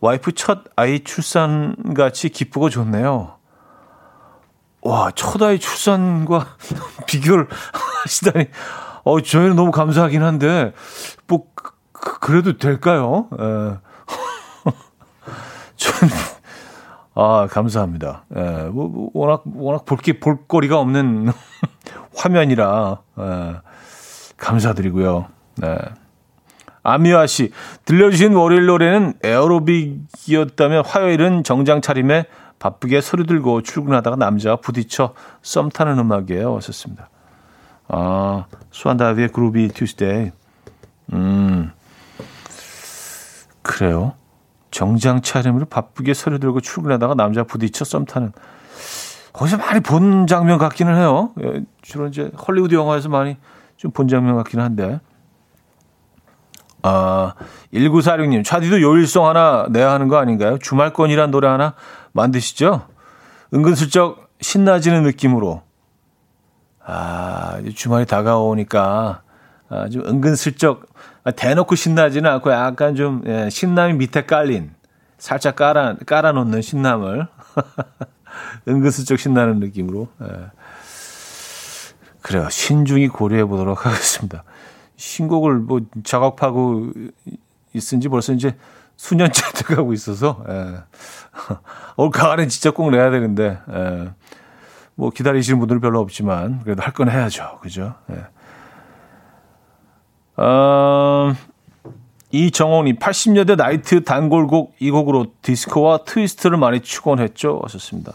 와이프 0.00 0.32
첫 0.32 0.60
아이 0.76 1.00
출산 1.02 1.74
같이 1.96 2.28
기쁘고 2.28 2.70
좋네요. 2.70 3.37
와, 4.82 5.10
첫 5.14 5.42
아이 5.42 5.58
출산과 5.58 6.46
비교를 7.06 7.48
하시다니. 8.04 8.46
어, 9.04 9.20
저희는 9.20 9.56
너무 9.56 9.70
감사하긴 9.70 10.22
한데, 10.22 10.72
뭐, 11.26 11.44
그, 11.54 11.72
그- 11.92 12.18
그래도 12.20 12.58
될까요? 12.58 13.28
예. 13.38 13.78
전, 15.76 16.08
아, 17.14 17.48
감사합니다. 17.50 18.24
예, 18.36 18.40
뭐, 18.70 18.88
뭐 18.88 19.10
워낙, 19.14 19.42
워낙 19.54 19.84
볼 19.84 19.98
게, 19.98 20.18
볼거리가 20.20 20.78
없는 20.78 21.32
화면이라, 22.16 22.98
예, 23.20 23.56
감사드리고요. 24.36 25.26
네. 25.56 25.78
아미아 26.84 27.26
씨, 27.26 27.52
들려주신 27.84 28.34
월요일 28.34 28.66
노래는 28.66 29.14
에어로빅이었다면 29.22 30.84
화요일은 30.86 31.44
정장 31.44 31.80
차림에 31.82 32.26
바쁘게 32.58 33.00
서류 33.00 33.24
들고 33.24 33.62
출근하다가 33.62 34.16
남자와 34.16 34.56
부딪혀 34.56 35.14
썸 35.42 35.68
타는 35.70 35.98
음악이에요. 35.98 36.52
왔었습니다. 36.54 37.08
아, 37.88 38.44
수완다비의 38.70 39.28
그루비 39.28 39.68
튜스데이. 39.68 40.32
음, 41.12 41.70
그래요. 43.62 44.14
정장 44.70 45.22
차림으로 45.22 45.66
바쁘게 45.66 46.14
서류 46.14 46.38
들고 46.38 46.60
출근하다가 46.60 47.14
남자 47.14 47.44
부딪혀 47.44 47.84
썸 47.84 48.04
타는. 48.04 48.32
거기서 49.32 49.56
많이 49.58 49.80
본 49.80 50.26
장면 50.26 50.58
같기는 50.58 50.96
해요. 50.96 51.30
예, 51.42 51.62
주로 51.82 52.06
이제 52.08 52.30
헐리우드 52.46 52.74
영화에서 52.74 53.08
많이 53.08 53.36
좀 53.76 53.92
본 53.92 54.08
장면 54.08 54.36
같기는 54.36 54.64
한데. 54.64 55.00
아, 56.82 57.34
1946님, 57.72 58.44
차디도 58.44 58.80
요일송 58.82 59.26
하나 59.26 59.66
내야 59.70 59.90
하는 59.92 60.08
거 60.08 60.16
아닌가요? 60.16 60.58
주말권이란 60.58 61.30
노래 61.30 61.48
하나 61.48 61.74
만드시죠? 62.12 62.86
은근슬쩍 63.54 64.30
신나지는 64.40 65.02
느낌으로. 65.02 65.62
아, 66.84 67.60
주말이 67.74 68.06
다가오니까, 68.06 69.22
아, 69.68 69.88
좀 69.88 70.06
은근슬쩍, 70.06 70.86
아, 71.24 71.30
대놓고 71.30 71.74
신나지는 71.74 72.30
않고 72.30 72.50
약간 72.50 72.94
좀, 72.94 73.22
예, 73.26 73.50
신남이 73.50 73.94
밑에 73.94 74.24
깔린, 74.24 74.72
살짝 75.18 75.56
깔아, 75.56 75.96
깔아놓는 76.06 76.62
신남을. 76.62 77.26
은근슬쩍 78.68 79.18
신나는 79.18 79.58
느낌으로. 79.60 80.08
예. 80.22 80.26
그래요. 82.22 82.48
신중히 82.50 83.08
고려해 83.08 83.44
보도록 83.44 83.86
하겠습니다. 83.86 84.44
신곡을 84.96 85.54
뭐 85.56 85.80
작업하고 86.04 86.92
있은 87.72 88.00
지 88.00 88.08
벌써 88.08 88.32
이제 88.32 88.56
수년째 88.98 89.42
돼가고 89.64 89.94
있어서, 89.94 90.44
예. 90.50 90.74
올 91.96 92.10
가을엔 92.10 92.50
진짜 92.50 92.70
꼭 92.72 92.90
내야 92.90 93.10
되는데, 93.10 93.58
예. 93.72 94.10
뭐 94.96 95.08
기다리시는 95.10 95.58
분들은 95.58 95.80
별로 95.80 96.00
없지만, 96.00 96.60
그래도 96.64 96.82
할 96.82 96.92
건 96.92 97.08
해야죠. 97.08 97.60
그죠? 97.62 97.94
예. 98.10 98.26
어, 100.42 101.32
이정홍님, 102.30 102.96
80년대 102.96 103.56
나이트 103.56 104.04
단골곡 104.04 104.74
이 104.80 104.90
곡으로 104.90 105.28
디스코와 105.42 105.98
트위스트를 106.04 106.58
많이 106.58 106.80
추곤 106.80 107.20
했죠. 107.20 107.60
하셨습니다. 107.64 108.12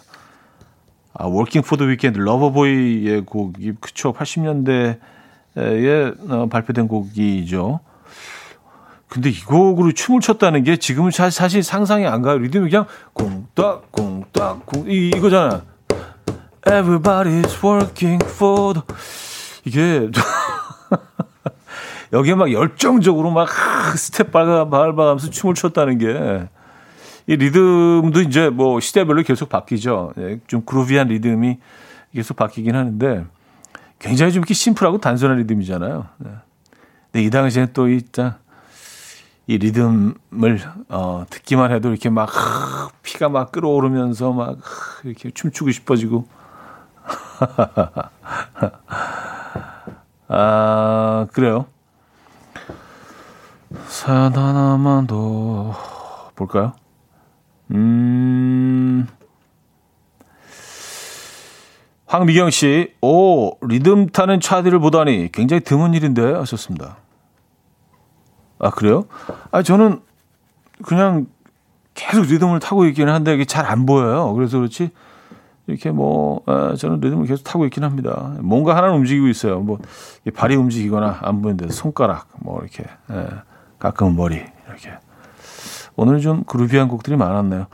아, 1.13 1.25
Working 1.27 1.61
for 1.63 1.73
the 1.73 1.83
Weekend 1.89 2.19
Loverboy의 2.19 3.21
곡이 3.25 3.73
그쵸 3.79 4.13
80년대에 4.13 4.99
어, 6.29 6.47
발표된 6.49 6.87
곡이죠. 6.87 7.79
근데 9.13 9.29
이 9.29 9.39
곡으로 9.43 9.91
춤을 9.91 10.21
췄다는 10.21 10.63
게 10.63 10.75
지금은 10.77 11.11
사- 11.11 11.29
사실 11.29 11.61
상상이 11.61 12.07
안 12.07 12.23
가요. 12.23 12.39
리듬이 12.39 12.67
그냥 12.69 12.87
공딱 13.13 13.91
공딱 13.91 14.65
공 14.65 14.89
이, 14.89 15.09
이거잖아. 15.15 15.61
Everybody's 16.65 17.63
working 17.63 18.25
for 18.25 18.73
the 18.73 18.83
이게 19.65 20.09
여기에 22.11 22.35
막 22.35 22.51
열정적으로 22.51 23.29
막 23.31 23.49
스텝 23.97 24.31
밟아 24.31 24.69
밟아가면서 24.69 25.29
춤을 25.29 25.55
췄다는 25.55 25.97
게 25.99 26.47
이 27.25 27.37
리듬도 27.37 28.19
이제 28.23 28.49
뭐 28.49 28.81
시대별로 28.81 29.23
계속 29.23 29.47
바뀌죠. 29.47 30.11
예, 30.17 30.39
좀 30.45 30.61
groovy한 30.65 31.07
리듬이 31.07 31.57
계속 32.13 32.35
바뀌긴 32.35 32.75
하는데 32.75 33.25
굉장히 33.97 34.33
좀 34.33 34.41
이렇게 34.41 34.53
심플하고 34.53 34.97
단순한 34.97 35.37
리듬이잖아요. 35.37 36.05
네. 36.17 36.31
근데 37.13 37.23
이 37.25 37.29
당시에는 37.29 37.71
또 37.71 37.87
이 37.87 38.01
딱 38.11 38.39
이 39.45 39.57
리듬을 39.57 40.59
어, 40.89 41.25
듣기만 41.29 41.71
해도 41.71 41.89
이렇게 41.89 42.09
막 42.09 42.29
피가 43.03 43.29
막 43.29 43.51
끓어오르면서 43.51 44.31
막 44.31 44.57
이렇게 45.03 45.31
춤추고 45.31 45.71
싶어지고 45.71 46.25
아 50.29 51.27
그래요. 51.33 51.65
사연 53.87 54.33
하나만 54.33 55.07
더 55.07 55.75
볼까요? 56.35 56.73
음. 57.71 59.07
황미경 62.05 62.51
씨, 62.51 62.93
오, 63.01 63.57
리듬 63.65 64.07
타는 64.07 64.39
차들을 64.39 64.77
보다니 64.79 65.31
굉장히 65.31 65.61
드문 65.61 65.95
일인데 65.95 66.33
하셨습니다. 66.33 66.97
아, 68.63 68.69
그래요? 68.69 69.05
아, 69.51 69.61
저는 69.61 69.99
그냥 70.83 71.27
계속 71.93 72.23
리듬을 72.25 72.59
타고 72.59 72.85
있기는 72.85 73.13
한데 73.13 73.33
이게 73.35 73.45
잘 73.45 73.65
안 73.65 73.85
보여요. 73.85 74.33
그래서 74.33 74.57
그렇지. 74.57 74.89
이렇게 75.67 75.91
뭐, 75.91 76.41
아, 76.45 76.73
저는 76.77 76.99
리듬을 76.99 77.25
계속 77.25 77.43
타고 77.43 77.65
있긴 77.65 77.83
합니다. 77.83 78.33
뭔가 78.41 78.75
하나는 78.75 78.95
움직이고 78.95 79.27
있어요. 79.27 79.59
뭐, 79.59 79.79
발이 80.35 80.55
움직이거나 80.55 81.19
안 81.21 81.41
보이는데 81.41 81.71
손가락, 81.71 82.27
뭐, 82.39 82.59
이렇게, 82.61 82.83
예, 83.11 83.27
가끔은 83.79 84.15
머리, 84.15 84.43
이렇게. 84.67 84.91
오늘 85.95 86.19
좀 86.19 86.43
그루비한 86.45 86.87
곡들이 86.87 87.15
많았네요. 87.15 87.67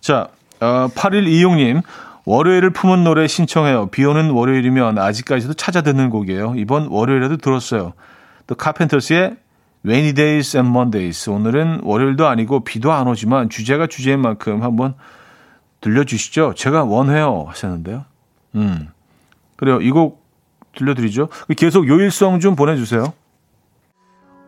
자, 0.00 0.28
어, 0.60 0.88
8126님. 0.94 1.82
월요일을 2.26 2.70
품은 2.70 3.04
노래 3.04 3.26
신청해요. 3.26 3.88
비 3.88 4.02
오는 4.06 4.30
월요일이면 4.30 4.98
아직까지도 4.98 5.52
찾아 5.54 5.82
듣는 5.82 6.08
곡이에요. 6.08 6.54
이번 6.56 6.86
월요일에도 6.86 7.36
들었어요. 7.36 7.92
또 8.46 8.54
카펜터스의 8.54 9.36
Rainy 9.84 10.14
Days 10.14 10.56
and 10.56 10.70
Mondays. 10.70 11.28
오늘은 11.28 11.80
월요일도 11.82 12.26
아니고 12.26 12.60
비도 12.64 12.92
안 12.92 13.06
오지만 13.08 13.50
주제가 13.50 13.86
주제인 13.86 14.20
만큼 14.20 14.62
한번 14.62 14.94
들려주시죠. 15.80 16.54
제가 16.56 16.84
원해요 16.84 17.44
하셨는데요. 17.48 18.04
음. 18.54 18.88
그래요. 19.56 19.80
이 19.80 19.90
곡 19.90 20.24
들려드리죠. 20.76 21.28
계속 21.56 21.86
요일성 21.86 22.40
좀 22.40 22.56
보내주세요. 22.56 23.12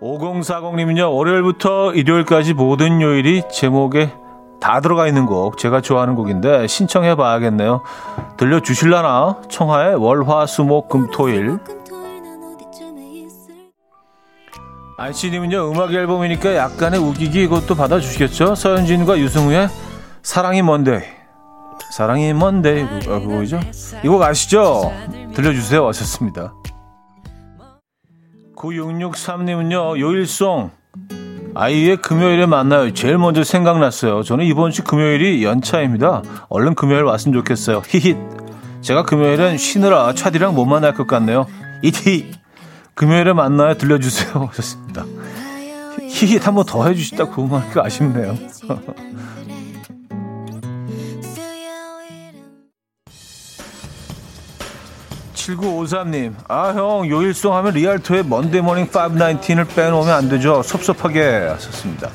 5040님은요, 0.01 1.14
월요일부터 1.14 1.95
일요일까지 1.95 2.53
모든 2.55 3.01
요일이 3.01 3.45
제목에 3.51 4.12
다 4.61 4.80
들어가 4.80 5.07
있는 5.07 5.24
곡, 5.26 5.57
제가 5.59 5.80
좋아하는 5.80 6.14
곡인데 6.16 6.66
신청해 6.66 7.14
봐야겠네요. 7.14 7.82
들려주실라나? 8.37 9.43
청하의 9.49 9.95
월화, 9.95 10.47
수목, 10.47 10.89
금, 10.89 11.11
토일. 11.12 11.59
안씨님은요, 14.99 15.72
음악 15.72 15.92
앨범이니까 15.92 16.57
약간의 16.57 16.99
우기기 17.01 17.42
이것도 17.44 17.74
받아주시겠죠? 17.74 18.55
서현진과 18.55 19.18
유승우의 19.18 19.68
사랑이 20.22 20.62
먼데이. 20.62 21.01
사랑이 21.92 22.32
먼데이. 22.32 22.82
어, 22.82 23.20
그거죠? 23.20 23.61
이 24.05 24.09
곡 24.09 24.22
아시죠? 24.22 24.92
들려주세요. 25.34 25.86
하셨습니다. 25.86 26.55
9663님은요, 28.57 30.01
요일송. 30.01 30.70
아이의 31.55 31.99
금요일에 31.99 32.47
만나요. 32.47 32.92
제일 32.94 33.18
먼저 33.18 33.44
생각났어요. 33.44 34.22
저는 34.22 34.44
이번 34.47 34.70
주 34.70 34.82
금요일이 34.82 35.44
연차입니다. 35.44 36.22
얼른 36.49 36.74
금요일 36.74 37.05
왔으면 37.05 37.34
좋겠어요. 37.34 37.82
히힛. 37.82 38.16
제가 38.82 39.03
금요일엔 39.05 39.59
쉬느라 39.59 40.12
차디랑 40.14 40.55
못 40.55 40.64
만날 40.64 40.94
것 40.94 41.07
같네요. 41.07 41.47
이티. 41.82 42.32
금요일에 42.97 43.32
만나요. 43.34 43.76
들려주세요. 43.76 44.49
하셨습니다. 44.51 45.05
히힛 46.09 46.42
한번 46.42 46.64
더 46.64 46.86
해주시다 46.88 47.28
그만하니까 47.28 47.84
아쉽네요. 47.84 48.36
7953님, 55.34 56.34
아, 56.49 56.72
형, 56.72 57.09
요일송 57.09 57.55
하면 57.55 57.74
Rialto의 57.74 58.24
Monday 58.24 58.61
Morning 58.61 58.88
519을 58.88 59.68
빼놓으면 59.76 60.12
안 60.12 60.28
되죠. 60.28 60.62
섭섭하게 60.62 61.22
하셨습니다. 61.51 62.11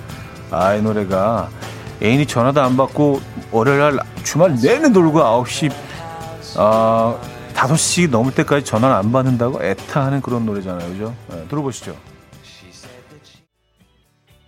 아, 0.49 0.73
이 0.73 0.81
노래가 0.81 1.47
애인이 2.01 2.25
전화도 2.25 2.61
안 2.61 2.75
받고 2.75 3.21
월요일 3.51 3.79
날 3.79 3.99
주말 4.23 4.55
내내 4.61 4.89
놀고 4.89 5.19
9시, 5.19 5.71
아, 6.57 7.15
5시 7.61 8.09
넘을 8.09 8.33
때까지 8.33 8.65
전화를 8.65 8.95
안 8.95 9.11
받는다고 9.11 9.63
애타하는 9.63 10.21
그런 10.21 10.45
노래잖아요. 10.47 10.89
그죠? 10.89 11.15
네, 11.29 11.47
들어보시죠. 11.47 11.95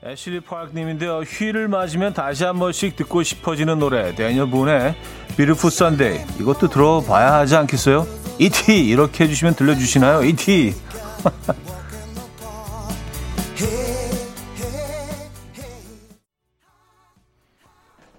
애슐리 0.03 0.41
파크님인데요. 0.41 1.19
휴일을 1.19 1.67
맞으면 1.67 2.13
다시 2.13 2.43
한 2.43 2.57
번씩 2.59 2.95
듣고 2.95 3.23
싶어지는 3.23 3.79
노래. 3.79 4.13
Daniel 4.15 4.49
Boone의 4.49 4.95
Beautiful. 5.37 6.25
이것도 6.39 6.69
들어봐야 6.69 7.33
하지 7.35 7.55
않겠어요? 7.55 8.05
이티 8.39 8.85
이렇게 8.87 9.25
해주시면 9.25 9.53
들려주시나요? 9.55 10.23
이티 10.23 10.73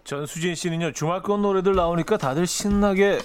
전수진 0.04 0.54
씨는요 0.54 0.92
주말권 0.92 1.42
노래들 1.42 1.74
나오니까 1.74 2.16
다들 2.16 2.46
신나게 2.46 3.18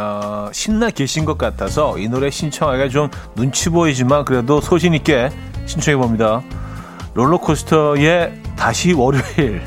어, 0.00 0.48
신나 0.52 0.90
계신 0.90 1.26
것 1.26 1.36
같아서 1.36 1.98
이 1.98 2.08
노래 2.08 2.30
신청하기가 2.30 2.88
좀 2.88 3.10
눈치 3.34 3.68
보이지만 3.68 4.24
그래도 4.24 4.60
소신 4.60 4.94
있게 4.94 5.30
신청해 5.66 5.98
봅니다. 5.98 6.42
롤러코스터의 7.14 8.42
다시 8.56 8.92
월요일 8.92 9.62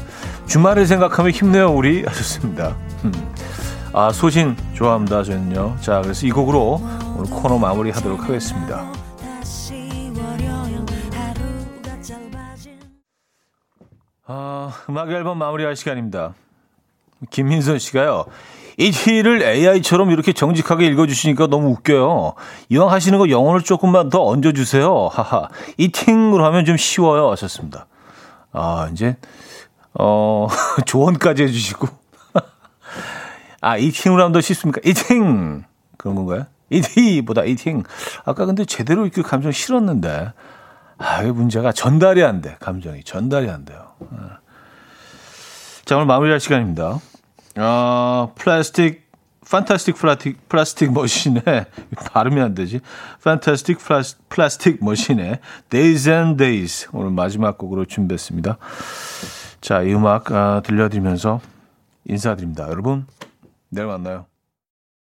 주말을 0.48 0.88
생각하면 0.88 1.32
힘내요 1.32 1.72
우리 1.72 2.04
하셨습니다. 2.08 2.76
음. 3.06 3.34
아, 3.94 4.12
소신 4.12 4.58
좋아합니다, 4.74 5.22
저는요. 5.24 5.78
자, 5.80 6.02
그래서 6.02 6.26
이 6.26 6.32
곡으로 6.32 6.82
오늘 7.16 7.30
코너 7.30 7.60
마무리 7.60 7.92
하도록 7.92 8.20
하겠습니다. 8.20 8.92
아, 14.26 14.72
음악 14.90 15.12
앨범 15.12 15.38
마무리할 15.38 15.76
시간입니다. 15.76 16.34
김민선 17.30 17.78
씨가요. 17.78 18.26
이티를 18.78 19.42
AI처럼 19.42 20.12
이렇게 20.12 20.34
정직하게 20.34 20.86
읽어주시니까 20.88 21.48
너무 21.48 21.70
웃겨요. 21.70 22.34
이왕 22.70 22.92
하시는 22.92 23.18
거 23.18 23.30
영어를 23.30 23.62
조금만 23.62 24.10
더 24.10 24.26
얹어주세요. 24.26 25.10
하하. 25.12 25.50
이팅으로 25.78 26.46
하면 26.46 26.66
좀 26.66 26.78
쉬워요. 26.78 27.30
하셨습니다. 27.32 27.88
아, 28.52 28.90
이제, 28.92 29.18
어, 29.94 30.48
조언까지 30.86 31.44
해주시고. 31.44 31.88
아, 33.62 33.78
이팅으로 33.78 34.22
하면 34.24 34.32
더 34.34 34.42
쉽습니까? 34.42 34.82
이팅! 34.84 35.64
그런 35.98 36.16
건가요? 36.16 36.46
이티보다 36.70 37.44
이팅. 37.44 37.84
아까 38.26 38.46
근데 38.46 38.66
제대로 38.66 39.04
이렇게 39.06 39.22
감정 39.22 39.52
실었는데. 39.52 40.34
아, 40.98 41.24
이 41.24 41.32
문제가 41.32 41.72
전달이 41.72 42.24
안 42.24 42.42
돼. 42.42 42.56
감정이. 42.60 43.04
전달이 43.04 43.50
안 43.50 43.66
돼요. 43.66 43.94
아. 44.12 44.38
자, 45.86 45.96
오늘 45.96 46.06
마무리할 46.08 46.40
시간입니다. 46.40 47.00
아, 47.56 48.30
Plastic, 48.36 49.04
Fantastic 49.50 49.96
Plastic, 49.96 50.50
Plastic 50.50 50.94
Machine에, 50.94 51.42
발음이 52.12 52.42
안 52.42 52.56
되지. 52.56 52.80
판타스틱 53.24 53.78
플라스틱 54.30 54.84
머신에 54.84 55.40
Days 55.70 56.10
and 56.10 56.38
Days. 56.38 56.90
오늘 56.94 57.12
마지막 57.12 57.58
곡으로 57.58 57.86
준비했습니다. 57.86 58.58
자, 59.62 59.82
이 59.82 59.94
음악 59.94 60.32
아, 60.32 60.62
들려드리면서 60.66 61.42
인사드립니다. 62.06 62.68
여러분, 62.70 63.06
내일 63.70 63.88
만나요. 63.88 64.26